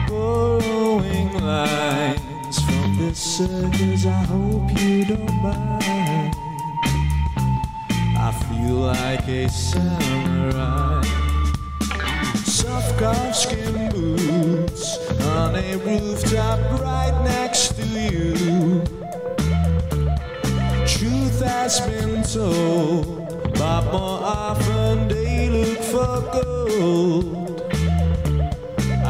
[0.07, 6.35] Borrowing lines from the circus, I hope you don't mind.
[8.15, 11.24] I feel like a samurai
[12.65, 14.97] soft golf skin boots
[15.37, 18.81] on a rooftop right next to you.
[20.87, 27.61] Truth has been told, but more often they look for gold.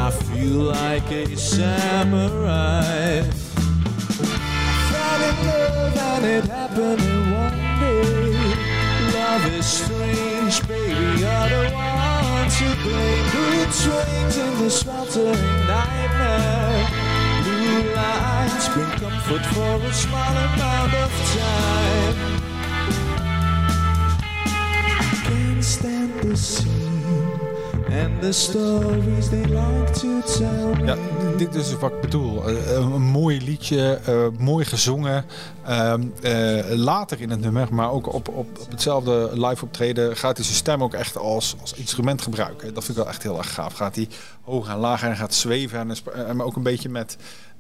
[0.06, 3.22] I feel like a samurai.
[4.92, 8.36] Fell in love and it happened in one day.
[9.18, 11.22] Love is strange, baby.
[11.22, 12.15] You're
[12.50, 13.26] to blame.
[13.34, 16.88] Mood swings in the sweltering nightmare.
[17.44, 22.16] Blue lights bring comfort for a small amount of time.
[25.24, 27.40] Can't stand the scene
[27.90, 30.86] and the stories they like to tell me.
[30.88, 32.48] Ja, dit is wat ik bedoel.
[32.48, 35.26] Eh, een mooi liedje, eh, mooi gezongen.
[35.66, 40.38] Ehm, eh, later in het nummer, maar ook op, op, op hetzelfde live optreden, gaat
[40.38, 42.74] hij zijn stem ook echt als, als instrument gebruiken.
[42.74, 43.74] Dat vind ik wel echt heel erg gaaf.
[43.74, 44.08] Gaat hij
[44.44, 45.80] hoog en laag en gaat zweven.
[45.80, 47.55] En, maar ook een beetje met eh,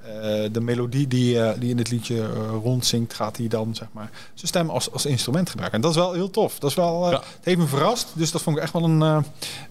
[0.51, 2.29] de melodie die, eh, die in het liedje eh,
[2.63, 5.77] rondzingt, gaat hij dan zeg maar zijn stem als, als instrument gebruiken.
[5.81, 6.59] En dat is wel heel tof.
[6.59, 8.07] Dat is wel, eh, Het heeft me verrast.
[8.13, 9.17] Dus dat vond ik echt wel een, eh,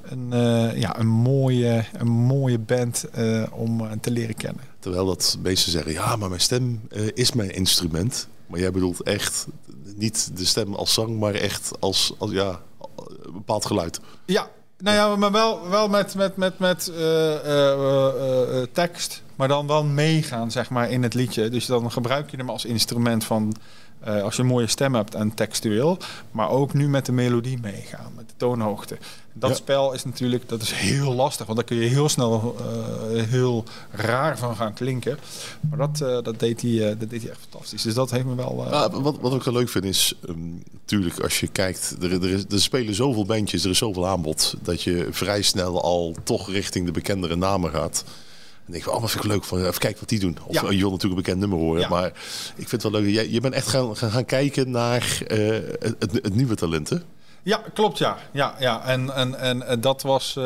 [0.03, 4.62] een, eh, ja, een, mooie, een mooie band eh, om eh, te leren kennen.
[4.78, 8.28] Terwijl dat meesten zeggen, ja, maar mijn stem eh, is mijn instrument.
[8.47, 9.47] Maar jij bedoelt echt
[9.97, 12.61] niet de stem als zang, maar echt als, als ja,
[13.22, 14.01] een bepaald geluid.
[14.26, 19.22] Ja, nou ja, maar wel, wel met, met, met, met eh, eh, eh, eh, tekst.
[19.37, 21.49] Maar dan wel meegaan, zeg maar, in het liedje.
[21.49, 23.55] Dus dan gebruik je hem als instrument van...
[24.01, 25.99] eh, als je een mooie stem hebt en textueel.
[26.30, 28.99] Maar ook nu met de melodie meegaan, met de toonhoogte.
[29.32, 29.57] Dat Ja.
[29.57, 31.47] spel is natuurlijk dat is heel lastig.
[31.47, 35.18] Want daar kun je heel snel eh, heel raar van gaan klinken.
[35.61, 37.82] Maar dat, eh, dat, deed hij, dat deed hij echt fantastisch.
[37.82, 38.55] Dus dat heeft me wel...
[38.91, 40.14] wat, wat ik wel leuk vind is,
[40.72, 44.55] natuurlijk als je kijkt, er, er, is, er spelen zoveel bandjes, er is zoveel aanbod,
[44.62, 48.05] dat je vrij snel al toch richting de bekendere namen gaat.
[48.67, 50.39] En denk ik, oh, wat vind ik leuk van, even kijken wat die doen.
[50.47, 50.61] Of Ja.
[50.71, 51.89] je wil natuurlijk een bekend nummer horen, Ja.
[51.89, 52.07] maar
[52.57, 53.15] ik vind het wel leuk.
[53.15, 55.39] Je, je bent echt gaan, gaan, kijken naar eh,
[55.79, 57.03] het, het, nieuwe talenten.
[57.43, 58.17] Ja, klopt ja.
[58.33, 58.85] ja, ja.
[58.85, 60.45] En, en, en dat was, eh,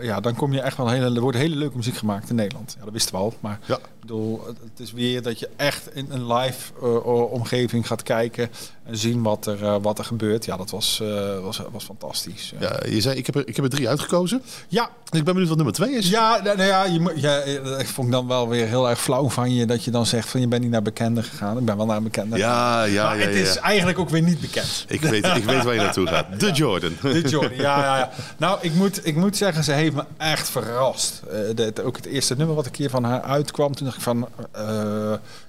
[0.00, 2.74] ja, dan kom je echt wel hele, er wordt hele leuke muziek gemaakt in Nederland.
[2.78, 3.34] Ja, dat wisten we al.
[3.40, 3.76] Maar Ja.
[3.76, 8.44] ik bedoel, het is weer dat je echt in een live eh, omgeving gaat kijken
[8.44, 8.50] en
[8.90, 10.44] zien wat er, eh, wat er gebeurt.
[10.44, 12.52] Ja, dat was, eh, was, was fantastisch.
[12.58, 14.42] Ja, je zei, ik heb, er, ik heb er drie uitgekozen.
[14.68, 16.08] Ja, Dus ik ben benieuwd wat nummer twee is.
[16.08, 19.28] Ja, nou, nou ja, je, ja, eh, ik vond dan wel weer heel erg flauw
[19.28, 21.58] van je dat je dan zegt van je bent niet naar bekende gegaan.
[21.58, 22.36] Ik ben wel naar bekende.
[22.36, 24.84] Ja, ja, maar ja, het ja, is eigenlijk ook weer niet bekend.
[24.88, 26.26] Ik weet, ik weet waar je naartoe gaat.
[26.40, 26.92] De Jordan.
[27.02, 28.10] De Jordan, ja, ja, ja.
[28.36, 31.22] Nou, ik moet, ik moet zeggen, ze heeft me echt verrast.
[31.54, 34.02] De- het- ook het eerste nummer wat een keer van haar uitkwam, toen dacht ik
[34.02, 34.28] van,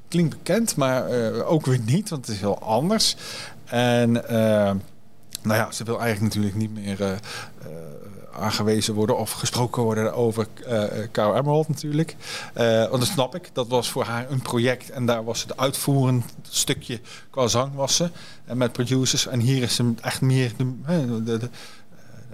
[0.10, 3.16] klinkt bekend, maar eh, ook weer niet, want het is heel anders.
[3.66, 4.72] En eh,
[5.42, 7.12] nou ja, ze wil eigenlijk natuurlijk niet meer eh,
[8.40, 12.16] aangewezen worden of gesproken worden over eh Cow Emerald natuurlijk.
[12.54, 13.50] Want dat snap ik.
[13.54, 17.00] Dat was voor haar een project en daar was de uitvoerend stukje
[17.30, 17.72] qua zang.
[18.46, 19.28] En met producers.
[19.28, 21.50] En hier is ze echt meer de, de, de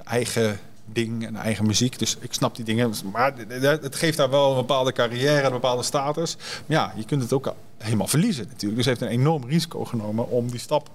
[0.03, 1.99] eigen ding en eigen muziek.
[1.99, 2.93] Dus ik snap die dingen.
[3.11, 3.33] Maar
[3.81, 6.35] het geeft haar wel een bepaalde carrière, een bepaalde status.
[6.65, 8.75] Maar ja, je kunt het ook al helemaal verliezen natuurlijk.
[8.75, 10.89] Dus heeft een enorm risico genomen om die stap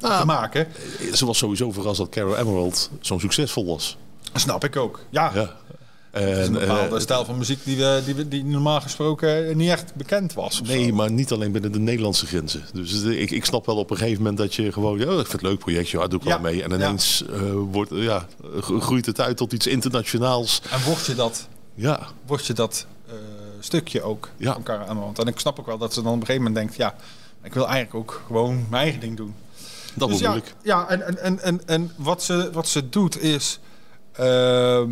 [0.00, 0.66] Nou, te maken.
[1.12, 3.96] Ze was sowieso verrast dat Carol Emerald zo succesvol was.
[4.34, 5.00] Snap ik ook.
[5.10, 5.56] Ja, Ja.
[6.22, 8.80] Het is een En, bepaalde eh, stijl van muziek die, we, die, we, die normaal
[8.80, 10.60] gesproken niet echt bekend was.
[10.62, 10.94] Nee, zo.
[10.94, 12.64] maar niet alleen binnen de Nederlandse grenzen.
[12.72, 14.98] Dus eh, ik, ik snap wel op een gegeven moment dat je gewoon...
[14.98, 16.62] Ja, ik vind het leuk project, ja, doe ik Ja, wel mee.
[16.62, 17.40] En ineens eh,
[17.70, 18.26] wordt, eh, ja,
[18.60, 20.60] gro- groeit het uit tot iets internationaals.
[20.70, 22.00] En word je dat Ja.
[22.26, 23.14] word je dat eh,
[23.60, 24.52] stukje ook Ja.
[24.52, 25.18] van Cara Emerald.
[25.18, 26.94] En ik snap ook wel dat ze dan op een gegeven moment denkt, ja,
[27.42, 29.34] ik wil eigenlijk ook gewoon mijn eigen ding doen.
[29.94, 30.54] Dat Dus ja, moeilijk.
[30.62, 33.58] Ja, en, en, en, en, en wat, ze, wat ze doet is
[34.12, 34.90] ehm,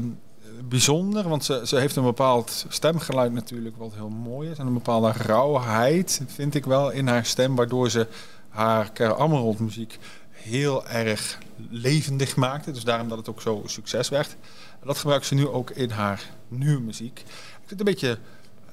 [0.68, 4.59] bijzonder, want ze, ze heeft een bepaald stemgeluid natuurlijk, wat heel mooi is.
[4.59, 8.07] En een bepaalde rauwheid, vind ik wel, in haar stem, waardoor ze
[8.48, 9.98] haar Cara Emerald muziek
[10.30, 11.38] heel erg
[11.70, 12.70] levendig maakte.
[12.70, 14.36] Dus daarom dat het ook zo succes werd.
[14.80, 17.18] En dat gebruikt ze nu ook in haar nieuwe muziek.
[17.64, 18.18] Ik het een beetje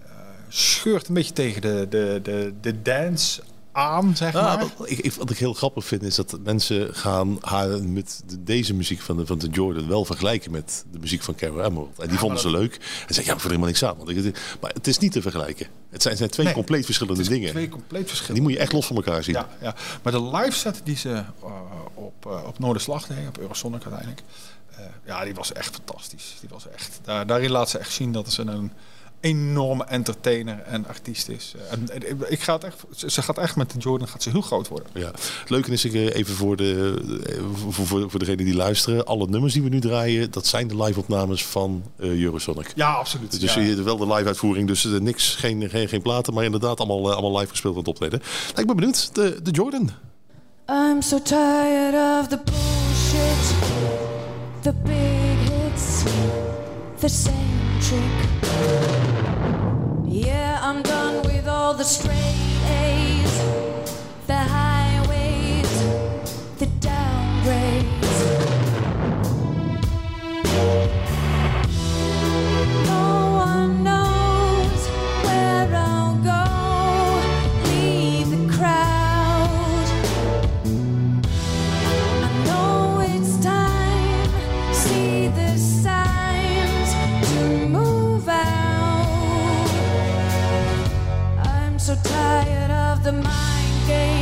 [0.06, 0.12] eh,
[0.48, 3.42] scheurt een beetje tegen de, de, de, de dance
[3.72, 4.60] aan, zeg Ja, maar.
[4.78, 8.44] wat, ik, ik- wat ik heel grappig vind is dat mensen gaan haar met de-
[8.44, 12.00] deze muziek van de, van de Jordan wel vergelijken met de muziek van Cara Emerald.
[12.00, 12.76] En die vonden ze leuk.
[12.76, 13.98] En zeggen ja, ik vind er helemaal niks aan.
[13.98, 15.68] Want ik, maar het is niet te vergelijken.
[15.90, 17.50] Het zijn, zijn twee Nee, compleet verschillende dingen.
[17.50, 18.34] Twee compleet En verschillende.
[18.40, 19.36] die moet je echt los van elkaar zien.
[19.36, 19.76] Ja, ja.
[20.04, 21.24] Maar de live set die ze eh,
[21.94, 24.22] op, uh, op Noorderslag deed, op Eurosonic uiteindelijk,
[24.72, 26.36] eh, ja, die was echt fantastisch.
[26.40, 28.72] Die was echt, daar, daarin laat ze echt zien dat ze een
[29.22, 31.54] enorme entertainer en artiest is.
[31.58, 34.30] Eh, En, en ik ga het echt, ze- gaat echt met de Jordan gaat ze
[34.30, 34.88] heel groot worden.
[34.94, 35.06] Ja.
[35.40, 37.34] Het leuke is, ik, eh, even voor, de, eh,
[37.70, 39.06] voor, voor, voor degenen die luisteren.
[39.06, 42.72] Alle nummers die we nu draaien, dat zijn de live opnames van eh, Eurosonic.
[42.76, 43.40] Ja, absoluut.
[43.40, 43.62] Dus ja.
[43.62, 47.14] je wel de live uitvoering, dus eh, niks, geen, geen, geen platen, maar inderdaad allemaal,
[47.14, 48.20] allemaal live gespeeld aan het optreden.
[48.48, 49.90] Nou, ik ben benieuwd, de, de Jordan.
[50.70, 53.56] I'm so tired of the bullshit,
[54.62, 56.04] the big hits,
[57.00, 58.21] the same trick.
[60.72, 62.41] I'm done with all the straight
[93.04, 94.21] the mind games,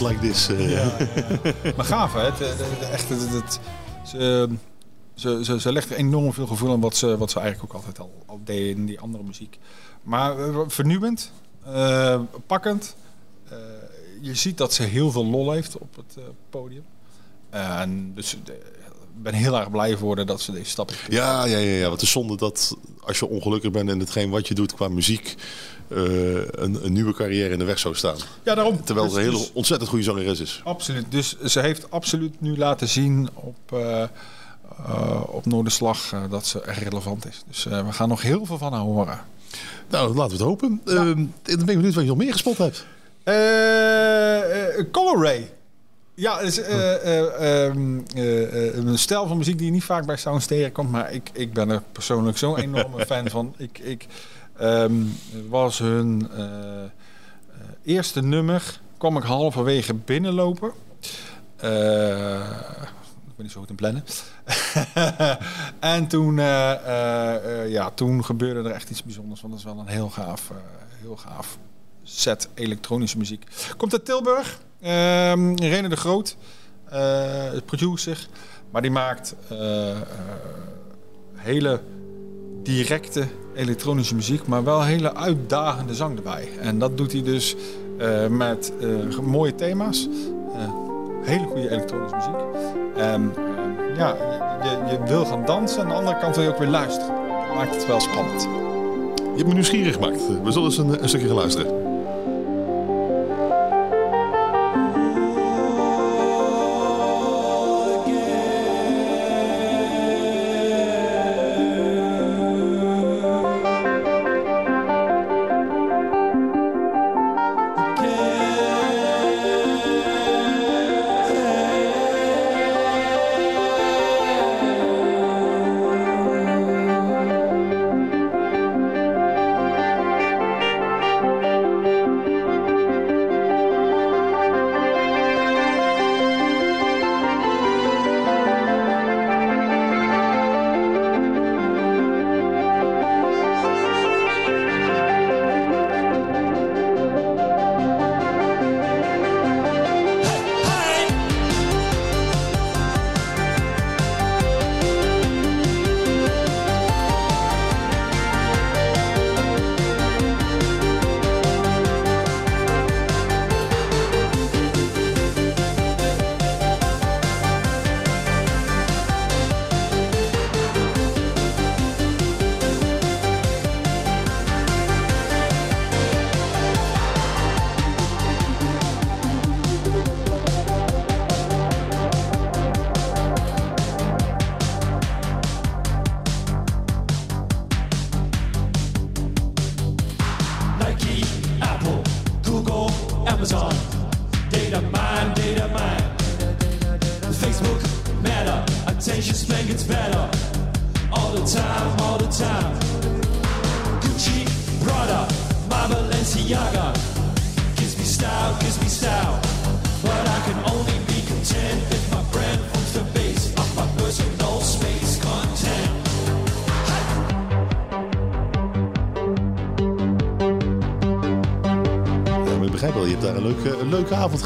[0.00, 0.48] night like this.
[0.48, 0.86] eh.
[1.76, 2.20] Maar gaaf, hè?
[2.20, 3.60] Het, het, het- echt, het, het-
[4.06, 4.48] ze,
[5.14, 7.80] ze, ze, ze legt er enorm veel gevoel aan wat ze, wat ze eigenlijk ook
[7.80, 9.58] altijd al, al deed in die andere muziek.
[10.02, 11.32] Maar eh, vernieuwend,
[11.64, 12.96] eh, pakkend.
[13.48, 13.56] Eh,
[14.20, 16.84] je ziet dat ze heel veel lol heeft op het eh, podium.
[17.50, 18.54] En dus eh,
[19.16, 21.12] ik ben heel erg blij voor haar dat ze deze stap heeft.
[21.12, 21.80] Ja, ja, ja, ja.
[21.80, 24.88] Want het is zonde dat als je ongelukkig bent en hetgeen wat je doet qua
[24.88, 25.34] muziek,
[25.88, 28.16] eh, een, een nieuwe carrière in de weg zou staan.
[28.44, 28.84] Ja, daarom.
[28.84, 30.60] Terwijl ze Dus- een hele dus- ontzettend goede zangeres is.
[30.64, 31.04] Absoluut.
[31.08, 34.04] Dus ze heeft absoluut nu laten zien op, eh,
[35.26, 37.42] op Noorderslag dat ze erg relevant is.
[37.48, 39.20] Dus we gaan nog heel veel van haar horen.
[39.88, 40.80] Nou, laten we het hopen.
[40.84, 42.84] Eh, dan ben ik benieuwd wat je nog meer gespot hebt.
[44.92, 45.50] Color Ray.
[46.16, 50.46] Ja, is eh, ehm, eh, eh, een stijl van muziek die niet vaak bij Sounds
[50.46, 50.90] tegenkomt.
[50.90, 53.54] Maar ik, ik ben er persoonlijk zo'n enorme fan van.
[53.56, 54.06] Ik, ik
[54.56, 54.94] ehm,
[55.48, 56.90] was hun eh, eh,
[57.82, 58.80] eerste nummer.
[58.98, 60.72] kwam ik halverwege binnenlopen.
[61.56, 62.40] Eh,
[63.26, 64.04] ik ben niet zo goed in plannen.
[65.80, 66.36] en toen,
[67.66, 69.40] ja, toen gebeurde er echt iets bijzonders.
[69.40, 70.50] Want dat is wel een heel gaaf,
[71.00, 71.58] heel gaaf
[72.02, 73.44] set elektronische muziek.
[73.76, 74.60] Komt uit Tilburg.
[74.80, 76.36] Rene de Groot,
[77.64, 78.28] producer.
[78.70, 79.34] Maar die maakt
[81.34, 81.80] hele
[82.62, 86.48] directe elektronische muziek, maar wel hele uitdagende zang erbij.
[86.60, 87.56] En dat doet hij dus
[87.98, 90.08] eh, met eh, mooie thema's.
[90.54, 90.68] eh,
[91.22, 92.34] hele goede elektronische muziek.
[92.96, 93.32] En
[93.96, 94.16] ja,
[94.90, 95.82] je wil gaan dansen.
[95.82, 97.14] Aan de andere kant wil je ook weer luisteren.
[97.46, 98.42] Dat maakt het wel spannend.
[98.42, 100.20] Je hebt me nieuwsgierig gemaakt.
[100.42, 101.83] We zullen eens een, een stukje gaan luisteren.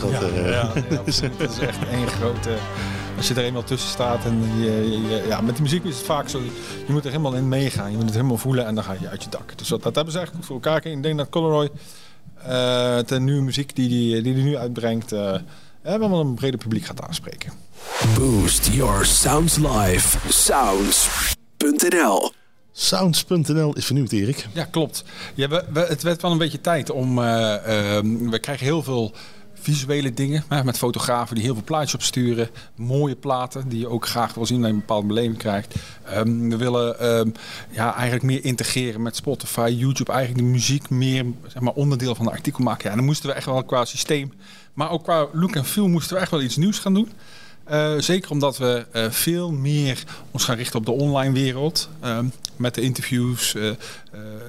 [0.06, 0.50] Ja, eh.
[0.50, 1.38] ja, ja, absoluut.
[1.38, 2.50] Het is echt één grote...
[3.16, 5.96] Als je er eenmaal tussen staat en je, je- je- ja, met de muziek is
[5.96, 6.38] het vaak zo.
[6.86, 7.90] Je moet er helemaal in meegaan.
[7.90, 9.58] Je moet het helemaal voelen en dan ga je uit je dak.
[9.58, 10.86] Dus dat, dat hebben ze echt goed voor elkaar.
[10.86, 11.68] Ik denk dat Coloroy,
[12.42, 15.34] eh de nieuwe muziek die hij die, die nu uitbrengt, eh
[15.82, 17.52] eh, wel een breder publiek gaat aanspreken.
[18.18, 20.18] Boost your sounds live.
[20.28, 22.32] Sounds.nl
[22.72, 24.46] Sounds.nl is vernieuwd, Erik.
[24.52, 25.04] Ja, klopt.
[25.34, 27.18] Ja, we, we- het werd wel een beetje tijd om.
[27.18, 29.12] eh, ehm, we krijgen heel veel
[29.60, 32.48] visuele dingen met fotografen die heel veel plaatjes opsturen.
[32.74, 35.74] Mooie platen die je ook graag wil zien dat je een bepaalde beleving krijgt.
[36.04, 37.30] Ehm, we willen ehm,
[37.70, 40.12] ja, eigenlijk meer integreren met Spotify, YouTube.
[40.12, 42.90] Eigenlijk de muziek meer zeg maar, onderdeel van de artikel maken.
[42.90, 44.32] Ja, dan moesten we echt wel qua systeem,
[44.74, 47.08] maar ook qua look en feel moesten we echt wel iets nieuws gaan doen.
[47.68, 51.88] Eh, zeker omdat we eh, veel meer ons gaan richten op de online wereld.
[52.00, 53.70] ehm, met de interviews, eh,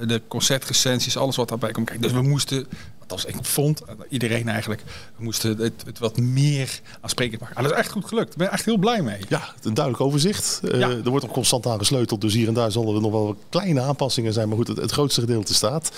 [0.07, 2.07] de concertrecensies, alles wat daarbij komt kijken.
[2.07, 2.67] Dus we moesten,
[3.11, 4.83] althans ik vond, iedereen eigenlijk,
[5.17, 7.55] we moesten het, het wat meer aansprekend maken.
[7.55, 8.31] En dat is echt goed gelukt.
[8.31, 9.17] Ik ben echt heel blij mee.
[9.29, 10.61] Ja, een duidelijk overzicht.
[10.71, 10.89] Eh, Ja.
[10.89, 13.81] Er wordt nog constant aan gesleuteld, dus hier en daar zullen er nog wel kleine
[13.81, 14.47] aanpassingen zijn.
[14.47, 15.91] Maar goed, het, het grootste gedeelte staat.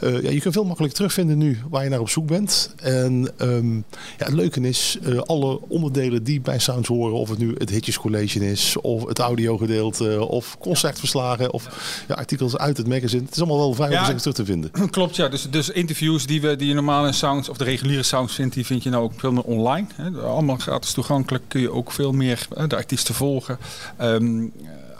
[0.00, 2.74] Eh, ja, je kunt veel makkelijker terugvinden nu waar je naar op zoek bent.
[2.76, 3.82] En ehm, ja,
[4.24, 7.98] het leuke is, eh, alle onderdelen die bij Sounds horen, of het nu het Hitjes
[7.98, 11.68] Collation is, of het audiogedeelte, of concertverslagen, of
[12.08, 13.22] ja, artikels uit het magazine.
[13.22, 14.14] Het is allemaal wel vrij Ja.
[14.14, 14.70] terug te vinden.
[14.90, 15.28] Klopt, ja.
[15.28, 18.54] Dus, dus interviews die, we, die je normaal in Sounds of de reguliere Sounds vindt,
[18.54, 19.86] die vind je nou ook veel meer online.
[19.94, 20.10] Hè.
[20.10, 21.44] Allemaal gratis toegankelijk.
[21.48, 23.58] Kun je ook veel meer hè, de artiesten volgen.
[23.96, 24.48] Ehm, eh,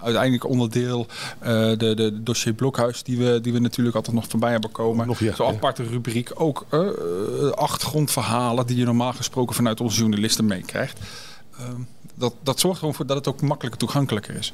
[0.05, 1.07] uiteindelijk onderdeel
[1.39, 5.07] eh, de, de dossier Blokhuis, die we, die we natuurlijk altijd nog voorbij hebben komen.
[5.07, 5.53] Nog, ja, Zo'n ja.
[5.53, 6.31] aparte rubriek.
[6.35, 10.99] Ook eh, eh, achtergrondverhalen die je normaal gesproken vanuit onze journalisten meekrijgt.
[11.59, 11.81] Ehm,
[12.15, 14.53] dat, dat zorgt gewoon voor dat het ook makkelijker toegankelijker is.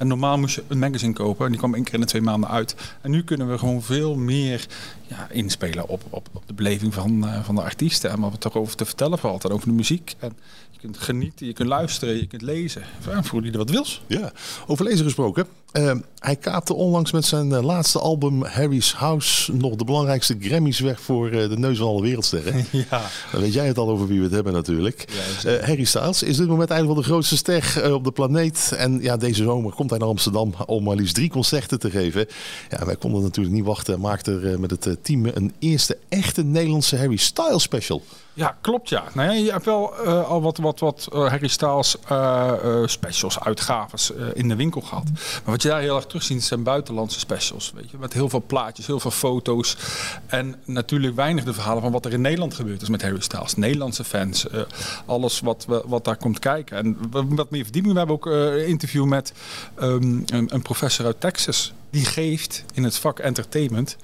[0.00, 2.22] En normaal moest je een magazine kopen en die kwam één keer in de twee
[2.22, 2.74] maanden uit.
[3.00, 4.66] En nu kunnen we gewoon veel meer
[5.06, 8.10] ja, inspelen op, op, de beleving van, eh, van de artiesten.
[8.10, 9.44] En wat we erover te vertellen valt.
[9.44, 10.14] En over de muziek.
[10.18, 10.36] En
[10.70, 12.82] je kunt genieten, je kunt luisteren, je kunt lezen.
[13.06, 14.02] Ja, voor er wat wils.
[14.06, 14.32] Ja,
[14.66, 15.46] over lezen gesproken.
[15.72, 20.80] Eh, hij kaapte onlangs met zijn eh, laatste album Harry's House nog de belangrijkste Grammys
[20.80, 22.66] weg voor eh, de neus van alle wereldsterren.
[22.90, 23.02] Ja.
[23.32, 25.04] Dan weet jij het al over wie we het hebben natuurlijk.
[25.44, 28.72] Eh, Harry Styles is dit moment eigenlijk wel de grootste ster op de planeet.
[28.76, 32.26] En ja, deze zomer komt hij naar Amsterdam om maar liefst drie concerten te geven.
[32.68, 36.44] Ja, wij konden natuurlijk niet wachten en maakten er met het team een eerste echte
[36.44, 38.02] Nederlandse Harry Styles special.
[38.32, 39.04] Ja, klopt ja.
[39.14, 41.96] Nou ja je hebt wel al wat, wat, wat Harry Styles
[42.84, 45.04] specials, uitgaves in de winkel gehad.
[45.44, 47.72] Maar wat je daar heel erg terugziet zijn buitenlandse specials.
[47.74, 47.98] Weet je?
[47.98, 49.76] Met heel veel plaatjes, heel veel foto's.
[50.26, 53.54] En natuurlijk weinig de verhalen van wat er in Nederland gebeurd is met Harry Styles.
[53.54, 54.60] Nederlandse fans, eh,
[55.06, 56.76] alles wat, wat daar komt kijken.
[56.76, 57.92] En wat meer verdieping.
[57.92, 59.32] We hebben ook eh, een interview met
[59.74, 61.72] ehm, een, een professor uit Texas.
[61.90, 63.96] Die geeft in het vak entertainment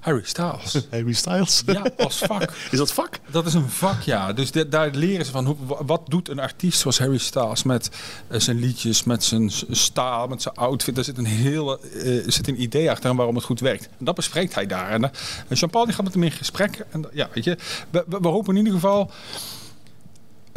[0.00, 0.80] Harry Styles.
[0.90, 1.62] Harry Styles?
[1.66, 2.52] Ja, als vak.
[2.70, 3.18] Is dat vak?
[3.30, 4.32] Dat is een vak, ja.
[4.32, 7.62] Dus de- daar leren ze van hoe, wa- wat doet een artiest zoals Harry Styles
[7.62, 7.90] met
[8.28, 10.94] eh, zijn liedjes, met zijn staal, met zijn outfit.
[10.94, 11.80] Daar zit een hele
[12.26, 13.88] er zit een idee achter en waarom het goed werkt.
[13.98, 14.90] En dat bespreekt hij daar.
[14.90, 15.12] En, en
[15.56, 16.84] Jean-Paul die gaat met hem in gesprek.
[16.90, 17.56] En ja, weet je,
[17.90, 19.10] we, we, we hopen in ieder geval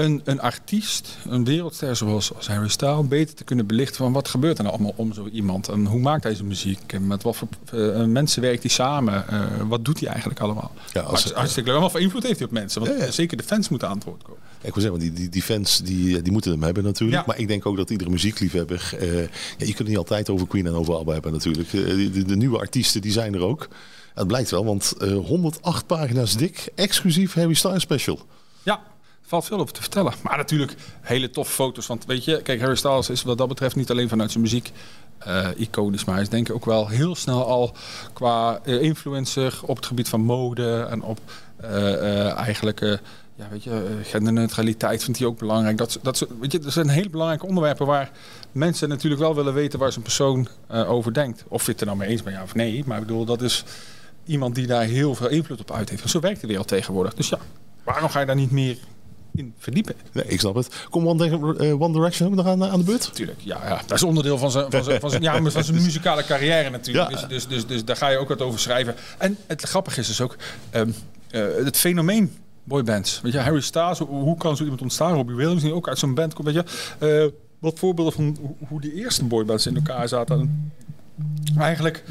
[0.04, 4.28] een, een artiest, een wereldster zoals als Harry Styles, beter te kunnen belichten van wat
[4.28, 5.68] gebeurt er nou allemaal om zo iemand.
[5.68, 6.93] En hoe maakt hij zijn muziek?
[6.93, 9.28] En met wat voor eh, mensen werkt hij samen?
[9.28, 10.72] Eh, wat doet hij eigenlijk allemaal?
[10.93, 11.80] Ja, als- het hartstikke leuk.
[11.80, 12.82] Wat voor invloed heeft hij op mensen?
[12.82, 13.12] Want Ja, ja.
[13.12, 14.39] zeker de fans moeten aan het woord komen.
[14.64, 17.20] Ik wil zeggen, die, die, die fans die, die moeten hem hebben natuurlijk.
[17.20, 17.24] Ja.
[17.28, 18.93] Maar ik denk ook dat iedere muziekliefhebber...
[18.99, 19.28] eh, ja,
[19.58, 21.74] je kunt het niet altijd over Queen en over ABBA hebben natuurlijk.
[21.74, 23.68] Eh, de, de, de nieuwe artiesten die zijn er ook.
[24.14, 26.68] Het blijkt wel, want eh, 108 pagina's dik.
[26.76, 28.20] Exclusief Harry Styles special.
[28.64, 28.82] Ja,
[29.32, 30.14] valt veel over te vertellen.
[30.24, 31.88] Maar natuurlijk hele toffe foto's.
[31.88, 34.72] Want weet je, kijk, Harry Styles is wat dat betreft niet alleen vanuit zijn muziek
[35.18, 36.06] eh, iconisch.
[36.06, 37.76] Maar hij is denk ik ook wel heel snel al
[38.14, 40.88] qua eh, influencer op het gebied van mode.
[40.90, 41.20] En op
[41.58, 42.80] eh, eigenlijk...
[43.36, 45.78] ja, weet je, genderneutraliteit vindt hij ook belangrijk.
[45.78, 48.12] Dat, dat, weet je, dat zijn hele belangrijke onderwerpen waar
[48.52, 51.44] mensen natuurlijk wel willen weten waar zijn persoon over denkt.
[51.48, 52.84] Of je het er nou mee eens bent, ja of nee.
[52.86, 53.64] Maar ik bedoel, dat is
[54.26, 56.10] iemand die daar heel veel invloed op uit heeft.
[56.10, 57.14] Zo werkt de wereld tegenwoordig.
[57.14, 57.40] Dus ja,
[57.84, 58.78] waarom ga je daar niet meer
[59.36, 59.96] in verdiepen?
[60.12, 60.86] Nee, ik snap het.
[60.90, 63.08] Kom One, eh, One Direction ook nog aan, aan de beurt?
[63.08, 63.82] Natuurlijk, ja, ja.
[63.88, 67.10] Dat is onderdeel van zijn, van zijn, van zijn, ja, van zijn muzikale carrière natuurlijk.
[67.10, 67.16] Ja.
[67.18, 68.96] Dus, dus, dus, dus daar ga je ook wat over schrijven.
[69.18, 70.36] En het grappige is dus ook
[70.70, 70.90] ehm,
[71.30, 73.20] eh, het fenomeen boybands.
[73.24, 75.14] Weet je, Harry Styles, hoe, kan zo iemand ontstaan?
[75.14, 76.66] Robbie Williams, die ook uit zo'n band komt, weet
[77.00, 77.26] je.
[77.26, 80.72] Eh, wat voorbeelden van hoe- hoe die eerste boybands in elkaar zaten.
[81.56, 82.04] En Eigenlijk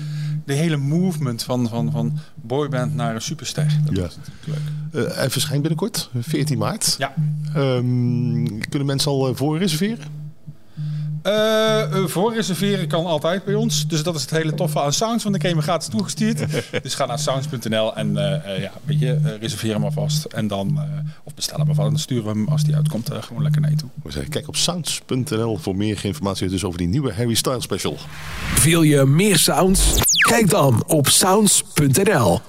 [0.45, 3.67] de hele movement van, van, van boyband naar een superster.
[3.85, 4.03] Dat Ja.
[4.03, 4.47] natuurlijk
[4.93, 5.07] leuk.
[5.11, 6.95] Eh, hij verschijnt binnenkort, 14 maart.
[6.99, 7.15] Ja.
[7.55, 10.05] Ehm, kunnen mensen al eh, voor reserveren?
[11.23, 13.87] Eh, eh, voor reserveren kan altijd bij ons.
[13.87, 15.25] Dus dat is het hele toffe aan Sounds.
[15.25, 16.45] Want ik heb hem gratis toegestuurd.
[16.83, 20.25] dus ga naar sounds.nl en eh, eh, ja, weet je, eh, reserveer hem alvast.
[20.25, 20.83] En dan, eh,
[21.25, 21.87] of bestel hem alvast.
[21.87, 23.89] En dan sturen we hem als die uitkomt gewoon lekker naar je toe.
[24.03, 27.97] We zeggen, kijk op sounds.nl voor meer informatie dus over die nieuwe Harry Styles special.
[28.63, 29.95] Wil je meer sounds?
[30.29, 32.41] Kijk dan op sounds.nl.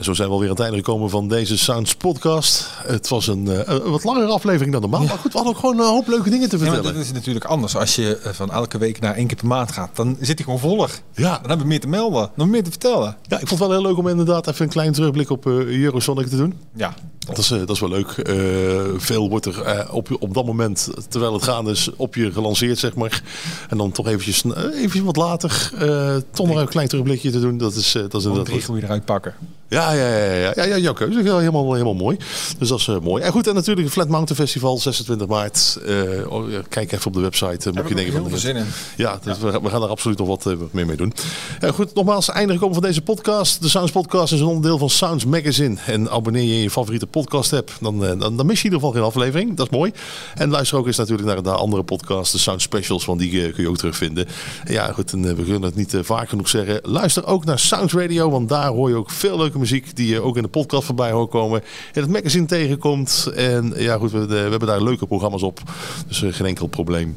[0.00, 2.66] En zo zijn we alweer aan het einde gekomen van deze Sounds podcast.
[2.86, 5.00] Het was een, eh, een wat langere aflevering dan normaal.
[5.00, 6.94] Maar goed, we hadden ook gewoon een hoop leuke dingen te Ja, vertellen.
[6.94, 7.76] dat is natuurlijk anders.
[7.76, 10.44] Als je eh, van elke week naar één keer per maand gaat, dan zit hij
[10.44, 10.90] gewoon voller.
[11.14, 11.30] Ja.
[11.30, 12.30] Dan hebben we meer te melden.
[12.34, 13.16] We meer te vertellen.
[13.22, 15.52] Ja, ik vond het wel heel leuk om inderdaad even een klein terugblik op eh,
[15.82, 16.54] Eurosonic te doen.
[16.74, 18.14] Ja, Dat is, dat is wel leuk.
[18.96, 22.94] Veel wordt er op, op dat moment, terwijl het gaande is, op je gelanceerd, zeg
[22.94, 23.22] maar.
[23.68, 24.44] En dan toch eventjes,
[24.74, 25.70] eventjes wat later,
[26.32, 27.58] toch nog een klein terugblikje te doen.
[27.58, 29.34] Dat is, dat is inderdaad drie goede eruit pakken.
[29.68, 31.22] Ja, ja, ja, ja, ja, ja jouw keuze.
[31.22, 32.16] Ja, Helemaal, helemaal mooi.
[32.58, 33.22] Dus dat is eh, mooi.
[33.22, 35.78] En goed, en natuurlijk het Flat Mountain Festival, 26 maart.
[35.86, 37.46] Eh, oh, ja, kijk even op de website.
[37.46, 38.66] mocht Heb je denken heel veel zin in.
[38.96, 41.12] Ja, dus We, we gaan er absoluut nog wat, meer mee doen.
[41.60, 43.62] Ja, goed, nogmaals, einde gekomen van deze podcast.
[43.62, 45.76] De Sounds Podcast is een onderdeel van Sounds Magazine.
[45.86, 47.72] En abonneer je in je favoriete podcast app.
[47.80, 49.56] Dan, dan, dan mis je in ieder geval geen aflevering.
[49.56, 49.92] Dat is mooi.
[50.34, 53.04] En luister ook eens natuurlijk naar de andere podcast, de Sound Specials.
[53.04, 54.26] Want die kun je ook terugvinden.
[54.64, 56.78] En ja, goed, en, we kunnen het niet vaak genoeg zeggen.
[56.82, 58.30] Luister ook naar Sounds Radio.
[58.30, 61.10] Want daar hoor je ook veel leuke muziek die je ook in de podcast voorbij
[61.10, 61.62] hoort komen.
[61.92, 63.30] In het magazine tegenkomt.
[63.34, 65.60] En ja, goed, we, we hebben daar leuke programma's op.
[66.06, 67.16] Dus eh, geen enkel probleem.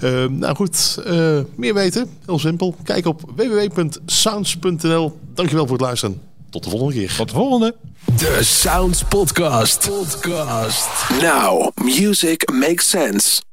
[0.00, 2.10] Eh, nou goed, eh, meer weten.
[2.26, 2.74] Heel simpel.
[2.82, 5.18] Kijk op www.sounds.nl.
[5.34, 6.20] Dankjewel voor het luisteren.
[6.50, 7.16] Tot de volgende keer.
[7.16, 7.74] Tot de volgende.
[8.16, 9.88] De Sounds Podcast.
[9.88, 10.88] Podcast.
[11.20, 13.43] Now, music makes sense.